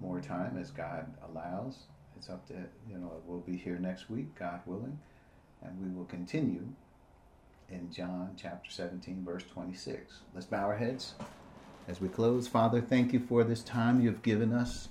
[0.00, 1.84] more time as God allows.
[2.16, 2.54] It's up to
[2.90, 4.98] you know we'll be here next week, God willing,
[5.62, 6.66] and we will continue
[7.70, 10.22] in John chapter 17, verse 26.
[10.34, 11.14] Let's bow our heads
[11.86, 12.48] as we close.
[12.48, 14.88] Father, thank you for this time you've given us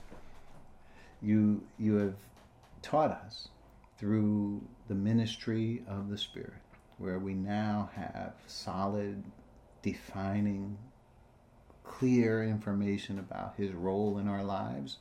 [1.22, 2.16] you you have
[2.82, 3.50] taught us
[3.98, 6.62] through the ministry of the Spirit,
[6.98, 9.24] where we now have solid,
[9.82, 10.78] defining,
[11.84, 14.98] clear information about His role in our lives.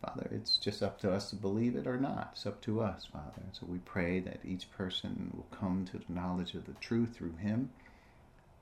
[0.00, 2.30] Father, it's just up to us to believe it or not.
[2.32, 3.42] It's up to us, Father.
[3.50, 7.36] So we pray that each person will come to the knowledge of the truth through
[7.36, 7.70] Him,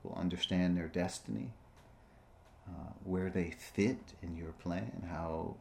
[0.01, 1.51] will understand their destiny,
[2.67, 5.57] uh, where they fit in your plan, how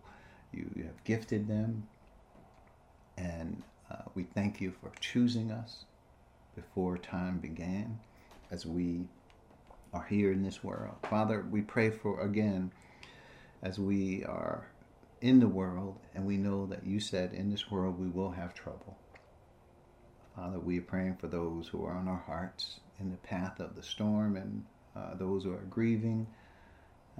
[0.52, 1.86] you, you have gifted them.
[3.16, 5.84] And uh, we thank you for choosing us
[6.54, 7.98] before time began
[8.50, 9.06] as we
[9.92, 10.94] are here in this world.
[11.08, 12.72] Father, we pray for again
[13.62, 14.66] as we are
[15.20, 18.54] in the world and we know that you said in this world we will have
[18.54, 18.96] trouble.
[20.34, 23.74] Father, we are praying for those who are on our hearts in the path of
[23.74, 26.26] the storm and uh, those who are grieving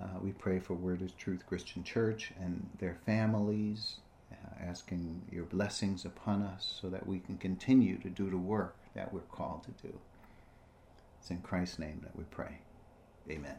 [0.01, 3.97] uh, we pray for Word is Truth Christian Church and their families,
[4.31, 8.77] uh, asking your blessings upon us so that we can continue to do the work
[8.95, 9.95] that we're called to do.
[11.21, 12.59] It's in Christ's name that we pray.
[13.31, 13.57] Amen.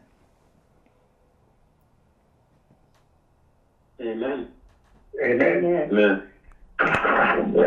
[4.00, 4.48] Amen.
[5.22, 5.64] Amen.
[5.64, 5.88] Amen.
[6.80, 7.48] Amen.